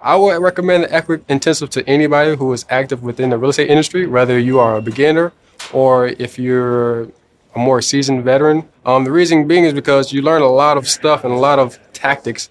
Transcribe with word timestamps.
I 0.00 0.14
would 0.14 0.40
recommend 0.40 0.86
Epic 0.90 1.22
Intensive 1.28 1.70
to 1.70 1.84
anybody 1.88 2.36
who 2.36 2.52
is 2.52 2.64
active 2.70 3.02
within 3.02 3.30
the 3.30 3.36
real 3.36 3.50
estate 3.50 3.68
industry, 3.68 4.06
whether 4.06 4.38
you 4.38 4.60
are 4.60 4.76
a 4.76 4.80
beginner 4.80 5.32
or 5.72 6.06
if 6.06 6.38
you're 6.38 7.08
a 7.56 7.58
more 7.58 7.82
seasoned 7.82 8.22
veteran. 8.22 8.68
Um, 8.86 9.02
the 9.02 9.10
reason 9.10 9.48
being 9.48 9.64
is 9.64 9.72
because 9.72 10.12
you 10.12 10.22
learn 10.22 10.40
a 10.40 10.48
lot 10.48 10.76
of 10.76 10.86
stuff 10.86 11.24
and 11.24 11.32
a 11.32 11.36
lot 11.36 11.58
of 11.58 11.80
tactics. 11.92 12.48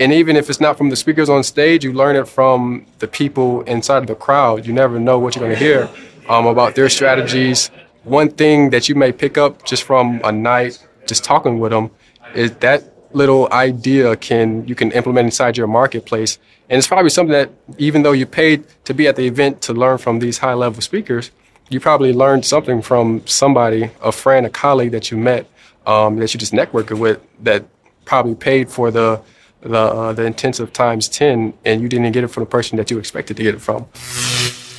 And 0.00 0.14
even 0.14 0.34
if 0.34 0.48
it's 0.48 0.62
not 0.62 0.78
from 0.78 0.88
the 0.88 0.96
speakers 0.96 1.28
on 1.28 1.42
stage, 1.42 1.84
you 1.84 1.92
learn 1.92 2.16
it 2.16 2.26
from 2.26 2.86
the 3.00 3.06
people 3.06 3.60
inside 3.64 3.98
of 3.98 4.06
the 4.06 4.14
crowd. 4.14 4.64
You 4.64 4.72
never 4.72 4.98
know 4.98 5.18
what 5.18 5.36
you're 5.36 5.44
going 5.44 5.58
to 5.58 5.62
hear 5.62 5.90
um, 6.26 6.46
about 6.46 6.74
their 6.74 6.88
strategies. 6.88 7.70
One 8.04 8.30
thing 8.30 8.70
that 8.70 8.88
you 8.88 8.94
may 8.94 9.12
pick 9.12 9.36
up 9.36 9.62
just 9.66 9.82
from 9.82 10.22
a 10.24 10.32
night 10.32 10.82
just 11.06 11.22
talking 11.22 11.58
with 11.58 11.70
them 11.70 11.90
is 12.34 12.52
that 12.56 12.94
little 13.12 13.48
idea 13.52 14.16
can 14.16 14.66
you 14.66 14.74
can 14.74 14.92
implement 14.92 15.26
inside 15.26 15.56
your 15.56 15.66
marketplace. 15.66 16.38
And 16.68 16.78
it's 16.78 16.86
probably 16.86 17.10
something 17.10 17.32
that 17.32 17.50
even 17.78 18.02
though 18.02 18.12
you 18.12 18.26
paid 18.26 18.64
to 18.84 18.94
be 18.94 19.06
at 19.06 19.16
the 19.16 19.26
event 19.26 19.62
to 19.62 19.72
learn 19.72 19.98
from 19.98 20.18
these 20.18 20.38
high 20.38 20.54
level 20.54 20.82
speakers, 20.82 21.30
you 21.70 21.80
probably 21.80 22.12
learned 22.12 22.44
something 22.44 22.82
from 22.82 23.26
somebody, 23.26 23.90
a 24.02 24.12
friend, 24.12 24.46
a 24.46 24.50
colleague 24.50 24.92
that 24.92 25.10
you 25.10 25.16
met, 25.16 25.46
um, 25.86 26.16
that 26.16 26.32
you 26.34 26.40
just 26.40 26.52
networked 26.52 26.96
with, 26.98 27.20
that 27.42 27.64
probably 28.04 28.34
paid 28.34 28.70
for 28.70 28.90
the 28.90 29.20
the 29.60 29.78
uh, 29.78 30.12
the 30.12 30.24
intensive 30.24 30.72
times 30.72 31.08
ten, 31.08 31.54
and 31.64 31.80
you 31.80 31.88
didn't 31.88 32.12
get 32.12 32.24
it 32.24 32.28
from 32.28 32.42
the 32.42 32.50
person 32.50 32.76
that 32.76 32.90
you 32.90 32.98
expected 32.98 33.36
to 33.36 33.42
get 33.42 33.54
it 33.54 33.60
from. 33.60 33.86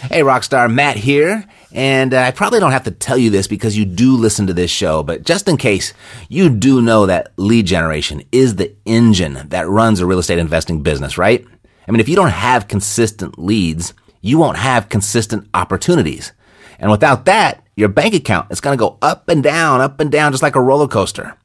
Hey, 0.10 0.22
Rockstar 0.22 0.74
Matt 0.74 0.96
here. 0.96 1.46
And 1.72 2.14
uh, 2.14 2.22
I 2.22 2.32
probably 2.32 2.60
don't 2.60 2.72
have 2.72 2.86
to 2.86 2.92
tell 2.92 3.18
you 3.18 3.30
this 3.30 3.48
because 3.48 3.78
you 3.78 3.86
do 3.86 4.18
listen 4.18 4.48
to 4.48 4.54
this 4.54 4.72
show, 4.72 5.04
but 5.04 5.24
just 5.24 5.48
in 5.48 5.58
case, 5.58 5.94
you 6.28 6.50
do 6.50 6.82
know 6.82 7.06
that 7.06 7.32
lead 7.38 7.68
generation 7.68 8.24
is 8.32 8.56
the 8.56 8.76
engine 8.86 9.48
that 9.50 9.70
runs 9.70 10.00
a 10.00 10.06
real 10.06 10.20
estate 10.20 10.40
investing 10.40 10.82
business, 10.82 11.18
right? 11.18 11.46
I 11.88 11.92
mean, 11.92 12.00
if 12.00 12.10
you 12.10 12.16
don't 12.16 12.30
have 12.30 12.68
consistent 12.68 13.38
leads, 13.38 13.94
you 14.22 14.38
won't 14.38 14.58
have 14.58 14.90
consistent 14.90 15.48
opportunities. 15.54 16.34
And 16.80 16.90
without 16.90 17.26
that, 17.26 17.64
your 17.76 17.90
bank 17.90 18.14
account 18.14 18.52
is 18.52 18.62
going 18.62 18.78
to 18.78 18.82
go 18.82 18.98
up 19.02 19.30
and 19.30 19.44
down, 19.44 19.80
up 19.82 20.00
and 20.00 20.12
down, 20.12 20.32
just 20.32 20.44
like 20.44 20.56
a 20.56 20.62
roller 20.62 20.88
coaster. 20.88 21.38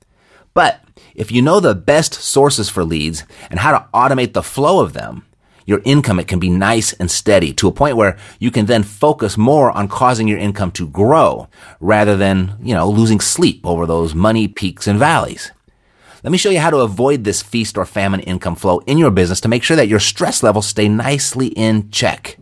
But 0.54 0.80
if 1.14 1.30
you 1.30 1.42
know 1.42 1.60
the 1.60 1.74
best 1.74 2.14
sources 2.14 2.70
for 2.70 2.84
leads 2.84 3.24
and 3.50 3.60
how 3.60 3.72
to 3.72 3.86
automate 3.92 4.32
the 4.32 4.42
flow 4.42 4.80
of 4.80 4.92
them, 4.94 5.26
your 5.66 5.80
income, 5.84 6.20
it 6.20 6.28
can 6.28 6.38
be 6.38 6.50
nice 6.50 6.92
and 6.94 7.10
steady 7.10 7.52
to 7.54 7.68
a 7.68 7.72
point 7.72 7.96
where 7.96 8.16
you 8.38 8.50
can 8.50 8.66
then 8.66 8.82
focus 8.82 9.36
more 9.36 9.70
on 9.70 9.88
causing 9.88 10.28
your 10.28 10.38
income 10.38 10.70
to 10.72 10.86
grow 10.88 11.48
rather 11.80 12.16
than, 12.16 12.56
you 12.62 12.74
know, 12.74 12.88
losing 12.88 13.20
sleep 13.20 13.64
over 13.64 13.86
those 13.86 14.14
money 14.14 14.48
peaks 14.48 14.86
and 14.86 14.98
valleys. 14.98 15.52
Let 16.22 16.30
me 16.30 16.38
show 16.38 16.50
you 16.50 16.60
how 16.60 16.70
to 16.70 16.78
avoid 16.78 17.24
this 17.24 17.42
feast 17.42 17.76
or 17.76 17.84
famine 17.84 18.20
income 18.20 18.56
flow 18.56 18.78
in 18.80 18.96
your 18.96 19.10
business 19.10 19.40
to 19.42 19.48
make 19.48 19.62
sure 19.62 19.76
that 19.76 19.88
your 19.88 20.00
stress 20.00 20.42
levels 20.42 20.66
stay 20.66 20.88
nicely 20.88 21.48
in 21.48 21.90
check. 21.90 22.38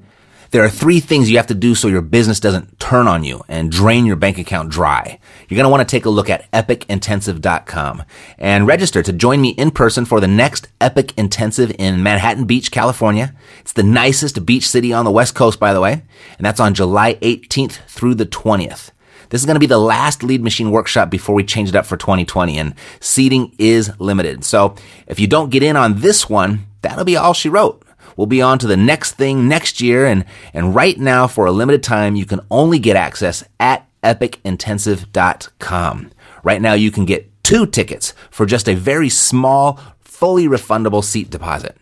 There 0.53 0.63
are 0.63 0.69
three 0.69 1.01
things 1.01 1.31
you 1.31 1.39
have 1.39 1.47
to 1.47 1.55
do 1.55 1.75
so 1.75 1.89
your 1.89 2.03
business 2.03 2.39
doesn't 2.39 2.79
turn 2.79 3.09
on 3.09 3.25
you 3.25 3.43
and 3.49 3.73
drain 3.73 4.05
your 4.05 4.17
bank 4.17 4.37
account 4.37 4.69
dry. 4.69 5.19
You're 5.49 5.57
going 5.57 5.65
to 5.65 5.71
want 5.71 5.81
to 5.81 5.91
take 5.91 6.05
a 6.05 6.11
look 6.11 6.29
at 6.29 6.51
epicintensive.com 6.53 8.03
and 8.37 8.67
register 8.67 9.03
to 9.03 9.15
join 9.15 9.41
me 9.41 9.53
in 9.53 9.71
person 9.71 10.05
for 10.05 10.21
the 10.21 10.29
next 10.29 10.69
Epic 10.79 11.17
Intensive 11.17 11.75
in 11.79 12.03
Manhattan 12.03 12.45
Beach, 12.45 12.71
California. 12.71 13.35
It's 13.61 13.73
the 13.73 13.83
nicest 13.83 14.45
beach 14.45 14.69
city 14.69 14.93
on 14.93 15.07
the 15.07 15.11
West 15.11 15.35
Coast, 15.35 15.59
by 15.59 15.73
the 15.73 15.81
way, 15.81 16.03
and 16.37 16.45
that's 16.45 16.61
on 16.61 16.75
July 16.75 17.15
18th 17.15 17.87
through 17.87 18.17
the 18.17 18.27
20th. 18.27 18.91
This 19.31 19.41
is 19.41 19.47
going 19.47 19.57
to 19.57 19.59
be 19.59 19.65
the 19.65 19.79
last 19.79 20.23
lead 20.23 20.43
machine 20.43 20.71
workshop 20.71 21.09
before 21.09 21.35
we 21.35 21.45
change 21.45 21.71
it 21.71 21.77
up 21.77 21.87
for 21.87 21.97
2020 21.97 22.59
and 22.59 22.75
seating 23.01 23.55
is 23.57 23.91
limited. 23.99 24.45
So 24.45 24.75
if 25.07 25.19
you 25.19 25.29
don't 25.29 25.49
get 25.49 25.63
in 25.63 25.79
on 25.79 26.01
this 26.01 26.29
one, 26.29 26.67
that'll 26.83 27.07
be 27.07 27.17
all 27.17 27.33
she 27.33 27.49
wrote. 27.49 27.82
We'll 28.17 28.27
be 28.27 28.43
on 28.43 28.59
to 28.61 28.67
the 28.67 28.77
next 28.77 29.13
thing 29.13 29.49
next 29.49 29.81
year. 29.81 30.07
And, 30.07 30.25
and 30.53 30.75
right 30.75 30.99
now, 30.99 31.27
for 31.27 31.47
a 31.47 31.53
limited 31.53 31.83
time, 31.83 32.17
you 32.17 32.27
can 32.27 32.41
only 32.51 32.79
get 32.79 32.97
access 32.97 33.45
at 33.59 33.89
epicintensive.com. 34.03 36.11
Right 36.43 36.61
now, 36.61 36.75
you 36.75 36.91
can 36.91 37.05
get 37.05 37.45
two 37.45 37.67
tickets 37.67 38.15
for 38.31 38.47
just 38.47 38.69
a 38.69 38.75
very 38.75 39.09
small, 39.09 39.79
fully 40.01 40.47
refundable 40.47 41.05
seat 41.05 41.31
deposit. 41.31 41.77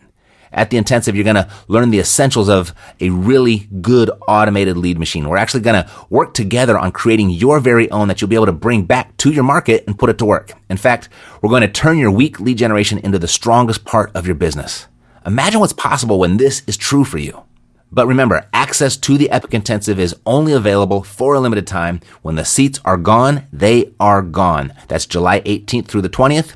At 0.53 0.71
the 0.71 0.79
intensive, 0.79 1.15
you're 1.15 1.25
going 1.25 1.37
to 1.37 1.49
learn 1.69 1.91
the 1.91 2.01
essentials 2.01 2.49
of 2.49 2.75
a 2.99 3.11
really 3.11 3.69
good 3.81 4.11
automated 4.27 4.77
lead 4.77 4.99
machine. 4.99 5.29
We're 5.29 5.37
actually 5.37 5.61
going 5.61 5.85
to 5.85 5.91
work 6.11 6.35
together 6.35 6.77
on 6.77 6.91
creating 6.91 7.31
your 7.31 7.61
very 7.61 7.91
own 7.91 8.09
that 8.09 8.21
you'll 8.21 8.29
be 8.29 8.35
able 8.35 8.47
to 8.47 8.53
bring 8.53 8.85
back 8.85 9.17
to 9.19 9.31
your 9.31 9.45
market 9.45 9.85
and 9.87 9.99
put 9.99 10.11
it 10.11 10.19
to 10.19 10.25
work. 10.25 10.53
In 10.69 10.77
fact, 10.77 11.09
we're 11.41 11.51
going 11.51 11.63
to 11.63 11.69
turn 11.69 11.99
your 11.99 12.11
weak 12.11 12.41
lead 12.41 12.59
generation 12.59 12.99
into 12.99 13.19
the 13.19 13.29
strongest 13.29 13.85
part 13.85 14.11
of 14.17 14.27
your 14.27 14.35
business. 14.35 14.89
Imagine 15.27 15.61
what's 15.61 15.73
possible 15.73 16.19
when 16.19 16.37
this 16.39 16.63
is 16.67 16.77
true 16.77 17.05
for 17.05 17.19
you. 17.19 17.45
But 17.93 18.07
remember, 18.07 18.47
access 18.53 18.97
to 18.99 19.19
the 19.19 19.31
Epic 19.31 19.53
Intensive 19.53 19.99
is 19.99 20.17
only 20.25 20.53
available 20.53 21.03
for 21.03 21.35
a 21.35 21.41
limited 21.41 21.67
time. 21.67 22.01
When 22.23 22.37
the 22.37 22.45
seats 22.45 22.81
are 22.85 22.97
gone, 22.97 23.47
they 23.53 23.93
are 23.99 24.23
gone. 24.23 24.73
That's 24.89 25.07
July 25.07 25.41
18th 25.41 25.89
through 25.89 26.03
the 26.03 26.09
20th. 26.09 26.55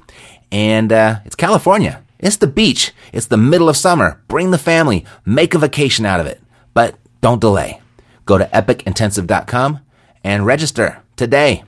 And 0.52 0.92
uh, 0.92 1.20
it's 1.24 1.34
California. 1.34 2.02
It's 2.20 2.36
the 2.36 2.46
beach. 2.46 2.92
It's 3.12 3.26
the 3.26 3.36
middle 3.36 3.68
of 3.68 3.76
summer. 3.76 4.22
Bring 4.28 4.50
the 4.50 4.58
family. 4.58 5.04
Make 5.26 5.54
a 5.54 5.58
vacation 5.58 6.06
out 6.06 6.20
of 6.20 6.26
it. 6.26 6.40
But 6.72 6.94
don't 7.20 7.40
delay. 7.40 7.80
Go 8.24 8.38
to 8.38 8.44
epicintensive.com 8.46 9.80
and 10.22 10.46
register 10.46 11.02
today. 11.16 11.64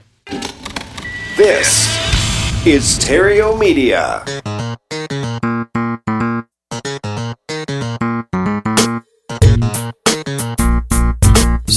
This 1.37 1.87
is 2.65 2.89
Stereo 2.89 3.57
Media. 3.57 4.25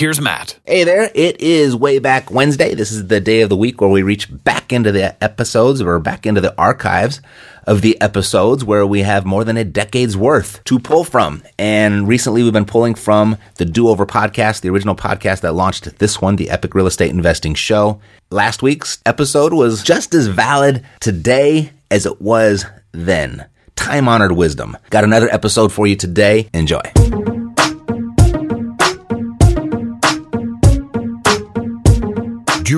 Here's 0.00 0.18
Matt. 0.18 0.58
Hey 0.64 0.84
there, 0.84 1.10
it 1.14 1.42
is 1.42 1.76
Way 1.76 1.98
Back 1.98 2.30
Wednesday. 2.30 2.74
This 2.74 2.90
is 2.90 3.08
the 3.08 3.20
day 3.20 3.42
of 3.42 3.50
the 3.50 3.56
week 3.56 3.82
where 3.82 3.90
we 3.90 4.02
reach 4.02 4.28
back 4.30 4.72
into 4.72 4.92
the 4.92 5.22
episodes 5.22 5.82
or 5.82 5.98
back 5.98 6.24
into 6.24 6.40
the 6.40 6.56
archives 6.56 7.20
of 7.66 7.82
the 7.82 8.00
episodes 8.00 8.64
where 8.64 8.86
we 8.86 9.02
have 9.02 9.26
more 9.26 9.44
than 9.44 9.58
a 9.58 9.62
decade's 9.64 10.16
worth 10.16 10.64
to 10.64 10.78
pull 10.78 11.04
from. 11.04 11.42
And 11.58 12.08
recently 12.08 12.42
we've 12.42 12.50
been 12.50 12.64
pulling 12.64 12.94
from 12.94 13.36
the 13.56 13.66
Do 13.66 13.88
Over 13.88 14.06
podcast, 14.06 14.62
the 14.62 14.70
original 14.70 14.96
podcast 14.96 15.42
that 15.42 15.52
launched 15.52 15.98
this 15.98 16.18
one, 16.18 16.36
the 16.36 16.48
Epic 16.48 16.74
Real 16.74 16.86
Estate 16.86 17.10
Investing 17.10 17.54
Show. 17.54 18.00
Last 18.30 18.62
week's 18.62 19.02
episode 19.04 19.52
was 19.52 19.82
just 19.82 20.14
as 20.14 20.28
valid 20.28 20.82
today 21.00 21.72
as 21.90 22.06
it 22.06 22.22
was 22.22 22.64
then. 22.92 23.44
Time 23.76 24.08
honored 24.08 24.32
wisdom. 24.32 24.78
Got 24.88 25.04
another 25.04 25.28
episode 25.28 25.74
for 25.74 25.86
you 25.86 25.96
today. 25.96 26.48
Enjoy. 26.54 26.80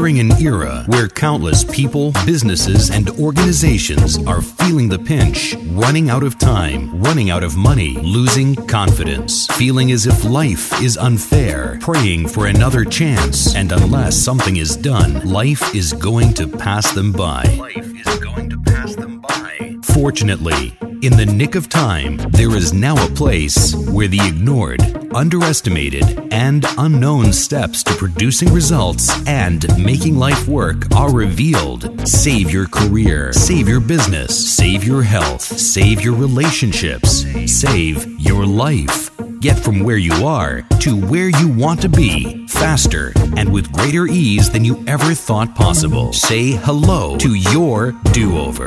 During 0.02 0.18
an 0.18 0.32
era 0.42 0.82
where 0.88 1.06
countless 1.06 1.62
people, 1.62 2.10
businesses, 2.26 2.90
and 2.90 3.08
organizations 3.20 4.18
are 4.26 4.42
feeling 4.42 4.88
the 4.88 4.98
pinch, 4.98 5.54
running 5.68 6.10
out 6.10 6.24
of 6.24 6.36
time, 6.40 7.00
running 7.00 7.30
out 7.30 7.44
of 7.44 7.56
money, 7.56 7.90
losing 7.98 8.56
confidence, 8.66 9.46
feeling 9.52 9.92
as 9.92 10.04
if 10.04 10.24
life 10.24 10.82
is 10.82 10.96
unfair, 10.96 11.78
praying 11.80 12.26
for 12.26 12.48
another 12.48 12.84
chance, 12.84 13.54
and 13.54 13.70
unless 13.70 14.16
something 14.16 14.56
is 14.56 14.76
done, 14.76 15.20
life 15.20 15.72
is 15.72 15.92
going 15.92 16.34
to 16.34 16.48
pass 16.48 16.90
them 16.90 17.12
by. 17.12 17.44
Life 17.56 17.76
is 18.04 18.18
going 18.18 18.50
to 18.50 18.58
pass 18.58 18.96
them 18.96 19.20
by. 19.20 19.76
Fortunately, 19.84 20.76
in 21.02 21.16
the 21.16 21.26
nick 21.26 21.56
of 21.56 21.68
time, 21.68 22.16
there 22.30 22.54
is 22.54 22.72
now 22.72 22.94
a 23.04 23.10
place 23.10 23.74
where 23.74 24.06
the 24.06 24.20
ignored, 24.20 24.80
underestimated, 25.12 26.32
and 26.32 26.64
unknown 26.78 27.32
steps 27.32 27.82
to 27.82 27.92
producing 27.96 28.52
results 28.52 29.10
and 29.26 29.66
making 29.84 30.16
life 30.16 30.46
work 30.46 30.90
are 30.94 31.12
revealed. 31.12 32.08
Save 32.08 32.52
your 32.52 32.68
career, 32.68 33.32
save 33.32 33.68
your 33.68 33.80
business, 33.80 34.56
save 34.56 34.84
your 34.84 35.02
health, 35.02 35.42
save 35.42 36.02
your 36.02 36.14
relationships, 36.14 37.24
save 37.46 38.06
your 38.20 38.46
life. 38.46 39.10
Get 39.40 39.58
from 39.58 39.80
where 39.80 39.96
you 39.96 40.24
are 40.24 40.62
to 40.78 40.96
where 40.96 41.30
you 41.30 41.48
want 41.48 41.82
to 41.82 41.88
be 41.88 42.46
faster 42.46 43.12
and 43.36 43.52
with 43.52 43.72
greater 43.72 44.06
ease 44.06 44.50
than 44.50 44.64
you 44.64 44.84
ever 44.86 45.14
thought 45.14 45.52
possible. 45.56 46.12
Say 46.12 46.52
hello 46.52 47.16
to 47.18 47.34
your 47.34 47.90
do 48.12 48.38
over. 48.38 48.66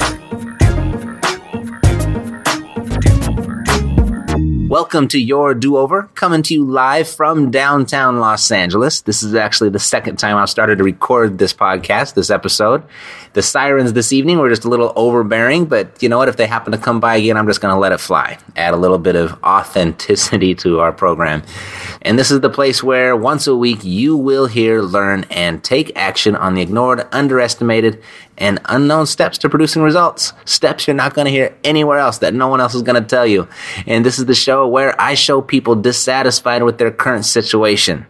Welcome 4.75 5.07
to 5.07 5.17
Your 5.21 5.53
Do 5.53 5.77
Over, 5.77 6.09
coming 6.15 6.43
to 6.43 6.53
you 6.53 6.65
live 6.65 7.07
from 7.07 7.49
downtown 7.49 8.19
Los 8.19 8.51
Angeles. 8.51 8.99
This 8.99 9.23
is 9.23 9.33
actually 9.33 9.69
the 9.69 9.79
second 9.79 10.17
time 10.17 10.35
I've 10.35 10.49
started 10.49 10.79
to 10.79 10.83
record 10.83 11.37
this 11.37 11.53
podcast, 11.53 12.13
this 12.13 12.29
episode. 12.29 12.83
The 13.31 13.41
sirens 13.41 13.93
this 13.93 14.11
evening 14.11 14.37
were 14.37 14.49
just 14.49 14.65
a 14.65 14.69
little 14.69 14.91
overbearing, 14.97 15.63
but 15.67 16.03
you 16.03 16.09
know 16.09 16.17
what? 16.17 16.27
If 16.27 16.35
they 16.35 16.45
happen 16.45 16.73
to 16.73 16.77
come 16.77 16.99
by 16.99 17.15
again, 17.15 17.37
I'm 17.37 17.47
just 17.47 17.61
going 17.61 17.73
to 17.73 17.79
let 17.79 17.93
it 17.93 18.01
fly. 18.01 18.37
Add 18.57 18.73
a 18.73 18.77
little 18.77 18.97
bit 18.97 19.15
of 19.15 19.41
authenticity 19.45 20.53
to 20.55 20.81
our 20.81 20.91
program. 20.91 21.43
And 22.01 22.19
this 22.19 22.29
is 22.29 22.41
the 22.41 22.49
place 22.49 22.83
where 22.83 23.15
once 23.15 23.47
a 23.47 23.55
week 23.55 23.79
you 23.81 24.17
will 24.17 24.47
hear, 24.47 24.81
learn, 24.81 25.23
and 25.31 25.63
take 25.63 25.95
action 25.95 26.35
on 26.35 26.53
the 26.53 26.61
ignored, 26.61 27.07
underestimated, 27.13 28.03
and 28.37 28.59
unknown 28.65 29.05
steps 29.05 29.37
to 29.39 29.49
producing 29.49 29.81
results. 29.81 30.33
Steps 30.45 30.87
you're 30.87 30.95
not 30.95 31.13
going 31.13 31.25
to 31.25 31.31
hear 31.31 31.55
anywhere 31.63 31.99
else 31.99 32.19
that 32.19 32.33
no 32.33 32.47
one 32.47 32.61
else 32.61 32.75
is 32.75 32.81
going 32.81 33.01
to 33.01 33.07
tell 33.07 33.25
you. 33.25 33.47
And 33.87 34.05
this 34.05 34.19
is 34.19 34.25
the 34.25 34.35
show 34.35 34.67
where 34.67 34.99
I 34.99 35.13
show 35.13 35.41
people 35.41 35.75
dissatisfied 35.75 36.63
with 36.63 36.77
their 36.77 36.91
current 36.91 37.25
situation. 37.25 38.05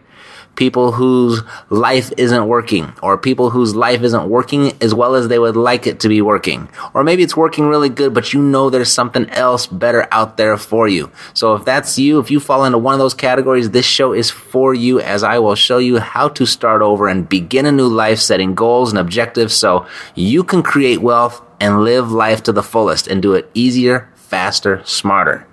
People 0.56 0.92
whose 0.92 1.42
life 1.70 2.12
isn't 2.16 2.48
working, 2.48 2.92
or 3.02 3.16
people 3.16 3.50
whose 3.50 3.76
life 3.76 4.02
isn't 4.02 4.28
working 4.28 4.72
as 4.80 4.94
well 4.94 5.14
as 5.14 5.28
they 5.28 5.38
would 5.38 5.56
like 5.56 5.86
it 5.86 6.00
to 6.00 6.08
be 6.08 6.22
working. 6.22 6.68
Or 6.94 7.04
maybe 7.04 7.22
it's 7.22 7.36
working 7.36 7.68
really 7.68 7.90
good, 7.90 8.14
but 8.14 8.32
you 8.32 8.40
know 8.40 8.70
there's 8.70 8.90
something 8.90 9.28
else 9.30 9.66
better 9.66 10.08
out 10.10 10.36
there 10.38 10.56
for 10.56 10.88
you. 10.88 11.10
So 11.34 11.54
if 11.54 11.64
that's 11.64 11.98
you, 11.98 12.18
if 12.18 12.30
you 12.30 12.40
fall 12.40 12.64
into 12.64 12.78
one 12.78 12.94
of 12.94 12.98
those 12.98 13.14
categories, 13.14 13.70
this 13.70 13.86
show 13.86 14.12
is 14.12 14.30
for 14.30 14.74
you 14.74 14.98
as 14.98 15.22
I 15.22 15.38
will 15.38 15.54
show 15.54 15.78
you 15.78 15.98
how 15.98 16.28
to 16.30 16.46
start 16.46 16.82
over 16.82 17.06
and 17.06 17.28
begin 17.28 17.66
a 17.66 17.72
new 17.72 17.88
life 17.88 18.18
setting 18.18 18.54
goals 18.54 18.90
and 18.90 18.98
objectives 18.98 19.54
so 19.54 19.86
you 20.14 20.42
can 20.42 20.62
create 20.62 21.02
wealth 21.02 21.42
and 21.60 21.84
live 21.84 22.10
life 22.10 22.42
to 22.44 22.52
the 22.52 22.62
fullest 22.62 23.06
and 23.06 23.22
do 23.22 23.34
it 23.34 23.50
easier, 23.54 24.10
faster, 24.14 24.82
smarter. 24.84 25.46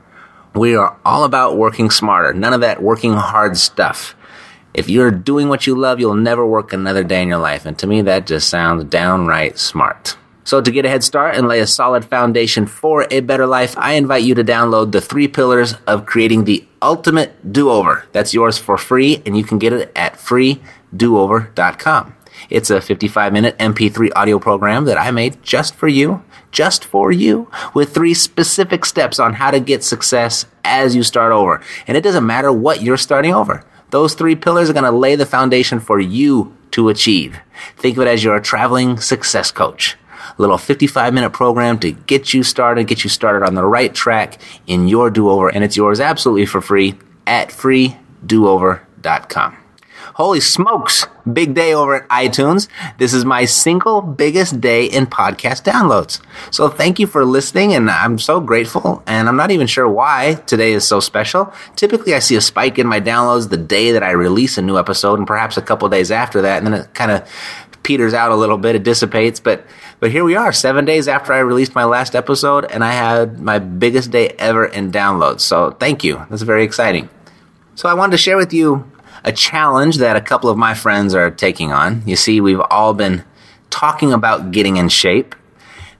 We 0.56 0.76
are 0.76 0.98
all 1.04 1.24
about 1.24 1.58
working 1.58 1.90
smarter. 1.90 2.34
None 2.34 2.54
of 2.54 2.62
that 2.62 2.82
working 2.82 3.14
hard 3.14 3.58
stuff. 3.58 4.16
If 4.74 4.90
you're 4.90 5.12
doing 5.12 5.50
what 5.50 5.68
you 5.68 5.76
love, 5.76 6.00
you'll 6.00 6.16
never 6.16 6.46
work 6.46 6.74
another 6.74 7.04
day 7.04 7.22
in 7.22 7.28
your 7.28 7.38
life. 7.38 7.66
And 7.66 7.78
to 7.80 7.88
me, 7.88 8.02
that 8.02 8.26
just 8.26 8.50
sounds 8.50 8.86
downright 8.86 9.60
smart. 9.60 10.18
So 10.46 10.62
to 10.62 10.72
get 10.72 10.86
a 10.86 10.90
head 10.90 11.04
start 11.04 11.36
and 11.36 11.48
lay 11.48 11.60
a 11.60 11.68
solid 11.68 12.04
foundation 12.04 12.66
for 12.66 13.08
a 13.10 13.22
better 13.22 13.46
life, 13.46 13.78
I 13.78 13.94
invite 13.94 14.24
you 14.24 14.36
to 14.36 14.44
download 14.44 14.92
the 14.92 15.00
three 15.00 15.28
pillars 15.28 15.76
of 15.88 16.06
creating 16.06 16.44
the 16.44 16.68
ultimate 16.82 17.54
do-over. 17.54 18.06
That's 18.12 18.34
yours 18.34 18.58
for 18.58 18.78
free 18.78 19.22
and 19.26 19.38
you 19.38 19.44
can 19.44 19.58
get 19.58 19.74
it 19.74 19.92
at 19.96 20.16
freedoover.com. 20.16 22.16
It's 22.50 22.70
a 22.70 22.82
55 22.82 23.32
minute 23.32 23.58
MP3 23.58 24.12
audio 24.16 24.40
program 24.40 24.86
that 24.86 24.98
I 24.98 25.12
made 25.12 25.42
just 25.44 25.76
for 25.76 25.88
you, 25.88 26.24
just 26.52 26.84
for 26.84 27.12
you, 27.12 27.50
with 27.74 27.94
three 27.94 28.14
specific 28.14 28.86
steps 28.86 29.20
on 29.20 29.34
how 29.34 29.52
to 29.52 29.60
get 29.60 29.84
success 29.84 30.46
as 30.64 30.96
you 30.96 31.04
start 31.04 31.32
over. 31.32 31.62
And 31.88 31.96
it 31.96 32.02
doesn't 32.02 32.26
matter 32.26 32.52
what 32.52 32.82
you're 32.82 32.98
starting 32.98 33.34
over. 33.34 33.64
Those 33.94 34.14
three 34.16 34.36
pillars 34.36 34.72
are 34.72 34.74
going 34.74 34.86
to 34.86 34.92
lay 34.92 35.16
the 35.16 35.28
foundation 35.28 35.80
for 35.80 36.00
you 36.00 36.58
to 36.72 36.90
achieve. 36.90 37.38
Think 37.78 37.96
of 37.96 38.02
it 38.02 38.10
as 38.10 38.24
you're 38.24 38.36
a 38.36 38.42
traveling 38.42 38.98
success 38.98 39.52
coach. 39.52 39.96
A 40.36 40.42
little 40.42 40.58
55 40.58 41.14
minute 41.14 41.30
program 41.30 41.78
to 41.82 41.92
get 41.92 42.34
you 42.34 42.42
started, 42.42 42.88
get 42.88 43.04
you 43.04 43.10
started 43.12 43.46
on 43.46 43.54
the 43.54 43.64
right 43.64 43.94
track 43.94 44.42
in 44.66 44.88
your 44.88 45.12
do 45.12 45.30
over. 45.30 45.48
And 45.48 45.64
it's 45.64 45.78
yours 45.78 46.00
absolutely 46.00 46.48
for 46.48 46.60
free 46.60 46.96
at 47.28 47.50
freedoover.com. 47.50 49.58
Holy 50.16 50.40
smokes! 50.40 51.08
Big 51.32 51.56
day 51.56 51.74
over 51.74 51.96
at 51.96 52.08
iTunes. 52.10 52.68
This 53.00 53.16
is 53.16 53.26
my 53.26 53.46
single 53.46 54.00
biggest 54.00 54.62
day 54.62 54.86
in 54.86 55.08
podcast 55.08 55.64
downloads. 55.64 56.22
So 56.52 56.70
thank 56.70 57.00
you 57.00 57.08
for 57.08 57.26
listening 57.26 57.74
and 57.74 57.90
I'm 57.90 58.20
so 58.20 58.40
grateful 58.40 59.02
and 59.08 59.28
I'm 59.28 59.38
not 59.38 59.50
even 59.50 59.66
sure 59.66 59.90
why 59.90 60.36
today 60.46 60.74
is 60.74 60.88
so 60.88 61.00
special. 61.00 61.52
Typically 61.76 62.14
I 62.14 62.20
see 62.20 62.36
a 62.36 62.42
spike 62.42 62.78
in 62.78 62.86
my 62.86 63.02
downloads 63.02 63.50
the 63.50 63.58
day 63.58 63.92
that 63.92 64.04
I 64.04 64.12
release 64.12 64.56
a 64.60 64.62
new 64.62 64.78
episode 64.78 65.18
and 65.18 65.26
perhaps 65.26 65.58
a 65.58 65.64
couple 65.64 65.90
days 65.90 66.12
after 66.12 66.44
that 66.44 66.58
and 66.58 66.68
then 66.68 66.82
it 66.82 66.94
kind 66.94 67.10
of 67.10 67.28
peters 67.82 68.14
out 68.14 68.32
a 68.32 68.36
little 68.36 68.60
bit, 68.60 68.76
it 68.76 68.84
dissipates, 68.84 69.40
but 69.40 69.66
but 70.00 70.12
here 70.12 70.24
we 70.24 70.36
are, 70.36 70.54
7 70.54 70.86
days 70.86 71.08
after 71.08 71.34
I 71.34 71.40
released 71.40 71.74
my 71.74 71.86
last 71.86 72.14
episode 72.14 72.66
and 72.66 72.84
I 72.84 72.92
had 72.92 73.40
my 73.40 73.58
biggest 73.58 74.12
day 74.12 74.36
ever 74.38 74.66
in 74.66 74.92
downloads. 74.92 75.40
So 75.40 75.72
thank 75.72 76.04
you. 76.04 76.24
That's 76.30 76.44
very 76.44 76.64
exciting. 76.64 77.10
So 77.74 77.90
I 77.90 77.96
wanted 77.96 78.12
to 78.12 78.18
share 78.18 78.38
with 78.38 78.54
you 78.54 78.92
a 79.24 79.32
challenge 79.32 79.98
that 79.98 80.16
a 80.16 80.22
couple 80.22 80.50
of 80.50 80.58
my 80.58 80.74
friends 80.74 81.16
are 81.16 81.32
taking 81.32 81.72
on. 81.72 82.04
You 82.06 82.16
see, 82.16 82.42
we've 82.42 82.62
all 82.70 82.94
been 82.94 83.24
talking 83.70 84.14
about 84.14 84.52
getting 84.52 84.78
in 84.78 84.90
shape, 84.90 85.36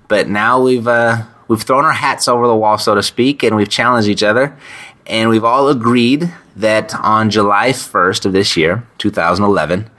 but 0.08 0.28
now 0.28 0.62
we've 0.62 0.88
uh, 0.88 1.24
we've 1.48 1.62
thrown 1.62 1.86
our 1.86 1.94
hats 1.94 2.28
over 2.28 2.48
the 2.48 2.56
wall, 2.56 2.78
so 2.78 2.96
to 2.96 3.04
speak, 3.04 3.44
and 3.44 3.56
we've 3.56 3.70
challenged 3.70 4.10
each 4.10 4.24
other, 4.24 4.56
and 5.06 5.30
we've 5.30 5.44
all 5.44 5.70
agreed 5.70 6.32
that 6.56 6.94
on 6.96 7.30
July 7.30 7.70
1st 7.70 8.26
of 8.26 8.34
this 8.34 8.56
year, 8.56 8.86
2011, 9.00 9.90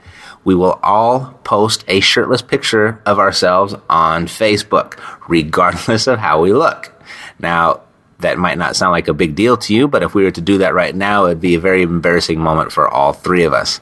we 0.43 0.55
will 0.55 0.79
all 0.83 1.39
post 1.43 1.83
a 1.87 1.99
shirtless 1.99 2.41
picture 2.41 3.01
of 3.05 3.19
ourselves 3.19 3.75
on 3.89 4.27
Facebook, 4.27 4.99
regardless 5.27 6.07
of 6.07 6.19
how 6.19 6.41
we 6.41 6.53
look. 6.53 6.93
Now, 7.39 7.81
that 8.25 8.39
might 8.39 8.57
not 8.57 8.75
sound 8.75 8.91
like 8.91 9.07
a 9.07 9.13
big 9.13 9.35
deal 9.35 9.55
to 9.55 9.73
you, 9.73 9.87
but 9.87 10.01
if 10.01 10.15
we 10.15 10.23
were 10.23 10.31
to 10.31 10.41
do 10.41 10.57
that 10.57 10.73
right 10.73 10.95
now, 10.95 11.25
it'd 11.25 11.39
be 11.39 11.53
a 11.53 11.59
very 11.59 11.83
embarrassing 11.83 12.39
moment 12.39 12.71
for 12.71 12.89
all 12.89 13.13
three 13.13 13.43
of 13.43 13.53
us. 13.53 13.79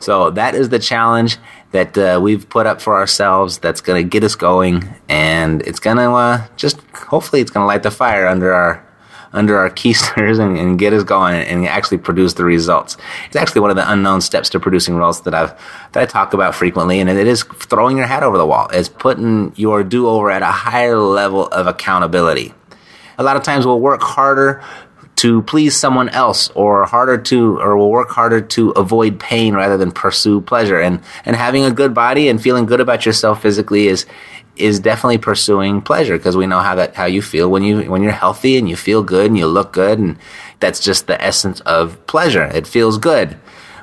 So 0.00 0.30
that 0.30 0.54
is 0.54 0.70
the 0.70 0.78
challenge 0.78 1.36
that 1.72 1.96
uh, 1.98 2.18
we've 2.22 2.48
put 2.48 2.66
up 2.66 2.80
for 2.80 2.94
ourselves 2.96 3.58
that's 3.58 3.82
going 3.82 4.02
to 4.02 4.08
get 4.08 4.24
us 4.24 4.34
going, 4.34 4.88
and 5.10 5.60
it's 5.62 5.78
going 5.78 5.98
to 5.98 6.10
uh, 6.10 6.46
just 6.56 6.80
hopefully 6.94 7.42
it's 7.42 7.50
going 7.50 7.64
to 7.64 7.66
light 7.66 7.82
the 7.82 7.90
fire 7.90 8.26
under 8.26 8.52
our 8.52 8.82
under 9.34 9.58
our 9.58 9.70
keisters 9.80 10.38
and, 10.38 10.58
and, 10.58 10.78
get 10.78 10.92
us 10.92 11.04
going 11.04 11.34
and 11.34 11.66
actually 11.66 11.96
produce 11.96 12.34
the 12.34 12.44
results. 12.44 12.98
It's 13.26 13.36
actually 13.36 13.62
one 13.62 13.70
of 13.70 13.76
the 13.76 13.90
unknown 13.90 14.20
steps 14.20 14.50
to 14.50 14.60
producing 14.60 14.94
results 14.94 15.20
that 15.20 15.34
I've 15.34 15.52
that 15.92 16.02
I 16.02 16.06
talk 16.06 16.32
about 16.32 16.54
frequently, 16.54 16.98
and 17.00 17.10
it 17.10 17.26
is 17.26 17.42
throwing 17.42 17.98
your 17.98 18.06
hat 18.06 18.22
over 18.22 18.38
the 18.38 18.46
wall. 18.46 18.68
It's 18.72 18.88
putting 18.88 19.52
your 19.56 19.82
do 19.84 20.08
over 20.08 20.30
at 20.30 20.42
a 20.42 20.46
higher 20.46 20.98
level 20.98 21.48
of 21.48 21.66
accountability 21.66 22.54
a 23.18 23.22
lot 23.22 23.36
of 23.36 23.42
times 23.42 23.66
we'll 23.66 23.80
work 23.80 24.02
harder 24.02 24.62
to 25.16 25.42
please 25.42 25.76
someone 25.76 26.08
else 26.08 26.48
or 26.50 26.84
harder 26.84 27.16
to 27.16 27.56
or 27.60 27.76
will 27.76 27.90
work 27.90 28.10
harder 28.10 28.40
to 28.40 28.70
avoid 28.70 29.20
pain 29.20 29.54
rather 29.54 29.76
than 29.76 29.92
pursue 29.92 30.40
pleasure. 30.40 30.80
And 30.80 31.00
and 31.24 31.36
having 31.36 31.64
a 31.64 31.70
good 31.70 31.94
body 31.94 32.28
and 32.28 32.42
feeling 32.42 32.66
good 32.66 32.80
about 32.80 33.06
yourself 33.06 33.42
physically 33.42 33.86
is 33.86 34.04
is 34.56 34.80
definitely 34.80 35.18
pursuing 35.18 35.80
pleasure 35.80 36.16
because 36.16 36.36
we 36.36 36.46
know 36.46 36.58
how 36.58 36.74
that 36.74 36.94
how 36.96 37.04
you 37.04 37.22
feel 37.22 37.50
when 37.50 37.62
you 37.62 37.88
when 37.90 38.02
you're 38.02 38.10
healthy 38.10 38.56
and 38.56 38.68
you 38.68 38.74
feel 38.76 39.02
good 39.02 39.26
and 39.26 39.38
you 39.38 39.46
look 39.46 39.72
good 39.72 39.98
and 39.98 40.18
that's 40.58 40.80
just 40.80 41.06
the 41.06 41.22
essence 41.22 41.60
of 41.60 42.04
pleasure. 42.06 42.44
It 42.44 42.66
feels 42.66 42.98
good. 42.98 43.36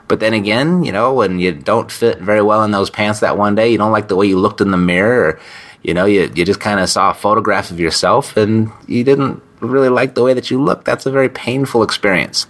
But 0.10 0.20
then 0.20 0.34
again 0.34 0.84
you 0.84 0.92
know 0.92 1.14
when 1.14 1.40
you 1.40 1.54
don't 1.54 1.92
fit 1.92 2.20
very 2.20 2.42
well 2.42 2.64
in 2.64 2.72
those 2.72 2.90
pants 2.90 3.22
that 3.22 3.38
one 3.38 3.56
day 3.56 3.70
you 3.70 3.78
don't 3.78 3.92
like 3.92 4.08
the 4.08 4.16
way 4.16 4.26
you 4.26 4.40
looked 4.40 4.60
in 4.60 4.72
the 4.72 4.78
mirror 4.78 5.22
or 5.22 5.40
you 5.84 5.94
know, 5.94 6.06
you, 6.06 6.32
you 6.36 6.46
just 6.46 6.60
kind 6.60 6.80
of 6.80 6.90
saw 6.90 7.12
a 7.12 7.14
photograph 7.14 7.72
of 7.72 7.80
yourself 7.80 8.36
and 8.38 8.72
you 8.88 9.04
didn't 9.04 9.42
really 9.60 9.90
like 9.90 10.16
the 10.16 10.24
way 10.24 10.34
that 10.34 10.52
you 10.52 10.62
looked. 10.62 10.86
That's 10.86 11.06
a 11.06 11.12
very 11.12 11.30
painful 11.30 11.84
experience. 11.84 12.48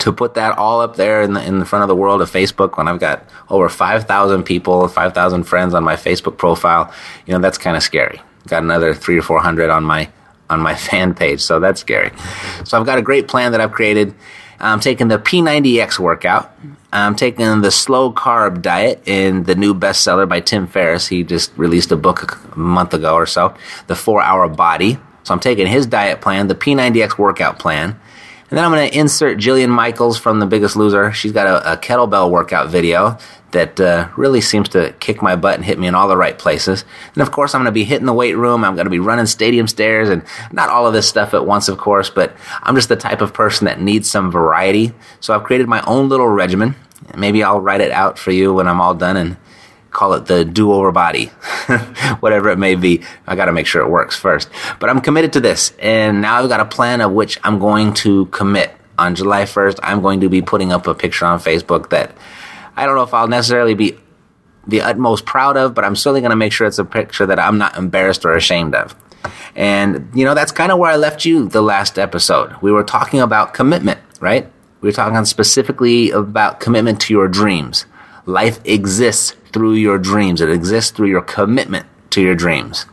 To 0.00 0.12
put 0.12 0.34
that 0.34 0.58
all 0.58 0.82
up 0.82 0.96
there 0.96 1.22
in 1.22 1.32
the, 1.32 1.42
in 1.42 1.58
the 1.58 1.64
front 1.64 1.82
of 1.82 1.88
the 1.88 1.96
world 1.96 2.20
of 2.20 2.30
Facebook 2.30 2.76
when 2.76 2.86
I've 2.86 3.00
got 3.00 3.26
over 3.48 3.68
5,000 3.70 4.42
people, 4.42 4.86
5,000 4.88 5.44
friends 5.44 5.72
on 5.72 5.84
my 5.84 5.96
Facebook 5.96 6.36
profile, 6.36 6.92
you 7.24 7.32
know, 7.32 7.40
that's 7.40 7.56
kind 7.56 7.78
of 7.78 7.82
scary. 7.82 8.20
Got 8.46 8.62
another 8.62 8.92
three 8.92 9.18
or 9.18 9.22
400 9.22 9.70
on 9.70 9.84
my, 9.84 10.10
on 10.50 10.60
my 10.60 10.74
fan 10.88 11.14
page. 11.14 11.40
So 11.40 11.60
that's 11.60 11.80
scary. 11.80 12.10
So 12.64 12.78
I've 12.78 12.84
got 12.84 12.98
a 12.98 13.02
great 13.02 13.26
plan 13.26 13.52
that 13.52 13.60
I've 13.62 13.72
created. 13.72 14.14
I'm 14.60 14.80
taking 14.80 15.08
the 15.08 15.18
P90X 15.18 15.98
workout. 15.98 16.54
I'm 17.04 17.14
taking 17.14 17.60
the 17.60 17.70
slow 17.70 18.10
carb 18.12 18.62
diet 18.62 19.02
in 19.06 19.42
the 19.42 19.54
new 19.54 19.74
bestseller 19.74 20.28
by 20.28 20.40
Tim 20.40 20.66
Ferriss. 20.66 21.08
He 21.08 21.24
just 21.24 21.52
released 21.58 21.92
a 21.92 21.96
book 21.96 22.40
a 22.54 22.58
month 22.58 22.94
ago 22.94 23.14
or 23.14 23.26
so, 23.26 23.54
The 23.86 23.94
Four 23.94 24.22
Hour 24.22 24.48
Body. 24.48 24.98
So 25.22 25.34
I'm 25.34 25.40
taking 25.40 25.66
his 25.66 25.86
diet 25.86 26.20
plan, 26.20 26.46
the 26.46 26.54
P90X 26.54 27.18
workout 27.18 27.58
plan. 27.58 28.00
And 28.48 28.56
then 28.56 28.64
I'm 28.64 28.70
going 28.70 28.88
to 28.88 28.96
insert 28.96 29.38
Jillian 29.38 29.70
Michaels 29.70 30.16
from 30.16 30.38
The 30.38 30.46
Biggest 30.46 30.76
Loser. 30.76 31.12
She's 31.12 31.32
got 31.32 31.48
a, 31.48 31.72
a 31.72 31.76
kettlebell 31.76 32.30
workout 32.30 32.70
video 32.70 33.18
that 33.50 33.80
uh, 33.80 34.08
really 34.16 34.40
seems 34.40 34.68
to 34.70 34.94
kick 35.00 35.20
my 35.20 35.34
butt 35.34 35.56
and 35.56 35.64
hit 35.64 35.78
me 35.78 35.88
in 35.88 35.94
all 35.94 36.08
the 36.08 36.16
right 36.16 36.38
places. 36.38 36.84
And 37.14 37.22
of 37.22 37.32
course, 37.32 37.54
I'm 37.54 37.60
going 37.60 37.66
to 37.66 37.72
be 37.72 37.84
hitting 37.84 38.06
the 38.06 38.12
weight 38.12 38.36
room. 38.36 38.64
I'm 38.64 38.74
going 38.74 38.86
to 38.86 38.90
be 38.90 39.00
running 39.00 39.26
stadium 39.26 39.66
stairs 39.66 40.08
and 40.08 40.22
not 40.52 40.68
all 40.68 40.86
of 40.86 40.92
this 40.92 41.08
stuff 41.08 41.34
at 41.34 41.44
once, 41.44 41.68
of 41.68 41.76
course, 41.76 42.08
but 42.08 42.36
I'm 42.62 42.76
just 42.76 42.88
the 42.88 42.96
type 42.96 43.20
of 43.20 43.34
person 43.34 43.64
that 43.64 43.80
needs 43.80 44.08
some 44.08 44.30
variety. 44.30 44.92
So 45.20 45.34
I've 45.34 45.42
created 45.42 45.68
my 45.68 45.82
own 45.82 46.08
little 46.08 46.28
regimen. 46.28 46.76
Maybe 47.16 47.42
I'll 47.42 47.60
write 47.60 47.80
it 47.80 47.92
out 47.92 48.18
for 48.18 48.30
you 48.30 48.54
when 48.54 48.66
I'm 48.66 48.80
all 48.80 48.94
done 48.94 49.16
and 49.16 49.36
call 49.90 50.12
it 50.12 50.26
the 50.26 50.44
do 50.44 50.72
over 50.72 50.92
body, 50.92 51.26
whatever 52.20 52.50
it 52.50 52.58
may 52.58 52.74
be. 52.74 53.02
I 53.26 53.34
got 53.34 53.46
to 53.46 53.52
make 53.52 53.66
sure 53.66 53.82
it 53.82 53.88
works 53.88 54.14
first. 54.16 54.50
But 54.78 54.90
I'm 54.90 55.00
committed 55.00 55.32
to 55.34 55.40
this. 55.40 55.72
And 55.78 56.20
now 56.20 56.36
I've 56.36 56.48
got 56.48 56.60
a 56.60 56.66
plan 56.66 57.00
of 57.00 57.12
which 57.12 57.38
I'm 57.42 57.58
going 57.58 57.94
to 57.94 58.26
commit. 58.26 58.72
On 58.98 59.14
July 59.14 59.42
1st, 59.42 59.78
I'm 59.82 60.00
going 60.00 60.20
to 60.20 60.30
be 60.30 60.40
putting 60.40 60.72
up 60.72 60.86
a 60.86 60.94
picture 60.94 61.26
on 61.26 61.38
Facebook 61.38 61.90
that 61.90 62.16
I 62.76 62.86
don't 62.86 62.94
know 62.94 63.02
if 63.02 63.12
I'll 63.12 63.28
necessarily 63.28 63.74
be 63.74 63.98
the 64.66 64.80
utmost 64.80 65.26
proud 65.26 65.58
of, 65.58 65.74
but 65.74 65.84
I'm 65.84 65.94
certainly 65.96 66.22
going 66.22 66.30
to 66.30 66.36
make 66.36 66.52
sure 66.52 66.66
it's 66.66 66.78
a 66.78 66.84
picture 66.84 67.26
that 67.26 67.38
I'm 67.38 67.58
not 67.58 67.76
embarrassed 67.76 68.24
or 68.24 68.34
ashamed 68.34 68.74
of. 68.74 68.96
And, 69.54 70.10
you 70.14 70.24
know, 70.24 70.34
that's 70.34 70.52
kind 70.52 70.72
of 70.72 70.78
where 70.78 70.90
I 70.90 70.96
left 70.96 71.26
you 71.26 71.46
the 71.46 71.60
last 71.60 71.98
episode. 71.98 72.54
We 72.62 72.72
were 72.72 72.84
talking 72.84 73.20
about 73.20 73.52
commitment, 73.52 74.00
right? 74.20 74.50
We 74.86 74.90
were 74.90 74.94
talking 74.94 75.24
specifically 75.24 76.12
about 76.12 76.60
commitment 76.60 77.00
to 77.00 77.12
your 77.12 77.26
dreams. 77.26 77.86
Life 78.24 78.60
exists 78.64 79.32
through 79.52 79.72
your 79.72 79.98
dreams. 79.98 80.40
It 80.40 80.48
exists 80.48 80.92
through 80.92 81.08
your 81.08 81.22
commitment 81.22 81.86
to 82.10 82.22
your 82.22 82.36
dreams. 82.36 82.86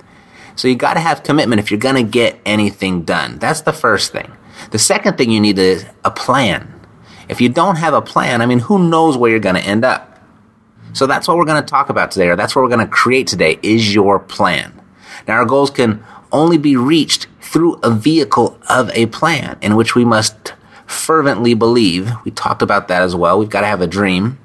So 0.55 0.67
you 0.67 0.73
got 0.73 0.95
to 0.95 1.00
have 1.00 1.21
commitment 1.21 1.59
if 1.59 1.69
you're 1.69 1.79
going 1.79 2.03
to 2.03 2.12
get 2.12 2.39
anything 2.47 3.03
done. 3.03 3.38
That's 3.38 3.62
the 3.62 3.73
first 3.73 4.12
thing. 4.12 4.31
The 4.71 4.79
second 4.79 5.19
thing 5.19 5.29
you 5.29 5.39
need 5.39 5.59
is 5.59 5.85
a 6.03 6.09
plan. 6.09 6.81
If 7.29 7.39
you 7.39 7.50
don't 7.50 7.75
have 7.75 7.93
a 7.93 8.01
plan, 8.01 8.41
I 8.41 8.47
mean, 8.47 8.57
who 8.57 8.89
knows 8.89 9.15
where 9.15 9.29
you're 9.29 9.39
going 9.39 9.62
to 9.62 9.62
end 9.62 9.85
up? 9.85 10.19
So 10.93 11.05
that's 11.05 11.27
what 11.27 11.38
we're 11.38 11.45
going 11.45 11.62
to 11.62 11.69
talk 11.69 11.89
about 11.89 12.09
today, 12.09 12.29
or 12.29 12.35
that's 12.35 12.55
what 12.55 12.63
we're 12.63 12.75
going 12.75 12.88
to 12.88 12.91
create 12.91 13.27
today 13.27 13.59
is 13.62 13.93
your 13.93 14.17
plan. 14.17 14.81
Now 15.27 15.35
our 15.35 15.45
goals 15.45 15.69
can 15.69 16.03
only 16.31 16.57
be 16.57 16.75
reached 16.75 17.27
through 17.39 17.75
a 17.83 17.91
vehicle 17.91 18.57
of 18.67 18.89
a 18.95 19.05
plan 19.05 19.59
in 19.62 19.75
which 19.75 19.93
we 19.93 20.03
must 20.03 20.53
fervently 20.85 21.53
believe. 21.53 22.11
We 22.25 22.31
talked 22.31 22.61
about 22.61 22.87
that 22.87 23.01
as 23.01 23.15
well. 23.15 23.39
We've 23.39 23.49
got 23.49 23.61
to 23.61 23.67
have 23.67 23.81
a 23.81 23.87
dream. 23.87 24.39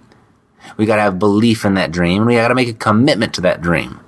We 0.76 0.86
got 0.86 0.96
to 0.96 1.02
have 1.02 1.18
belief 1.18 1.64
in 1.64 1.74
that 1.74 1.92
dream. 1.92 2.26
We 2.26 2.34
got 2.34 2.48
to 2.48 2.54
make 2.54 2.68
a 2.68 2.74
commitment 2.74 3.34
to 3.34 3.40
that 3.42 3.60
dream. 3.60 4.00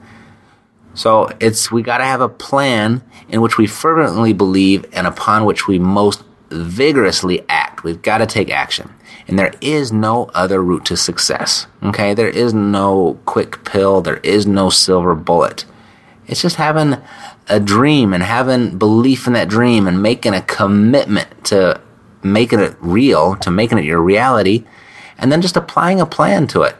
So 0.94 1.30
it's 1.40 1.70
we 1.70 1.82
got 1.82 1.98
to 1.98 2.04
have 2.04 2.20
a 2.20 2.28
plan 2.28 3.02
in 3.28 3.40
which 3.40 3.56
we 3.56 3.66
fervently 3.66 4.32
believe 4.32 4.84
and 4.92 5.06
upon 5.06 5.44
which 5.44 5.66
we 5.66 5.78
most 5.78 6.22
vigorously 6.50 7.44
act. 7.48 7.84
We've 7.84 8.02
got 8.02 8.18
to 8.18 8.26
take 8.26 8.50
action. 8.50 8.92
And 9.28 9.38
there 9.38 9.54
is 9.60 9.92
no 9.92 10.30
other 10.34 10.62
route 10.62 10.84
to 10.86 10.96
success. 10.96 11.66
Okay? 11.82 12.14
There 12.14 12.28
is 12.28 12.52
no 12.52 13.20
quick 13.24 13.64
pill. 13.64 14.00
There 14.00 14.18
is 14.18 14.46
no 14.46 14.70
silver 14.70 15.14
bullet. 15.14 15.64
It's 16.26 16.42
just 16.42 16.56
having 16.56 16.96
a 17.48 17.60
dream 17.60 18.12
and 18.12 18.22
having 18.22 18.78
belief 18.78 19.26
in 19.26 19.32
that 19.32 19.48
dream 19.48 19.86
and 19.86 20.02
making 20.02 20.34
a 20.34 20.42
commitment 20.42 21.44
to 21.46 21.80
making 22.22 22.60
it 22.60 22.76
real, 22.80 23.36
to 23.36 23.50
making 23.50 23.78
it 23.78 23.84
your 23.84 24.00
reality, 24.00 24.64
and 25.18 25.30
then 25.30 25.42
just 25.42 25.56
applying 25.56 26.00
a 26.00 26.06
plan 26.06 26.46
to 26.48 26.62
it 26.62 26.76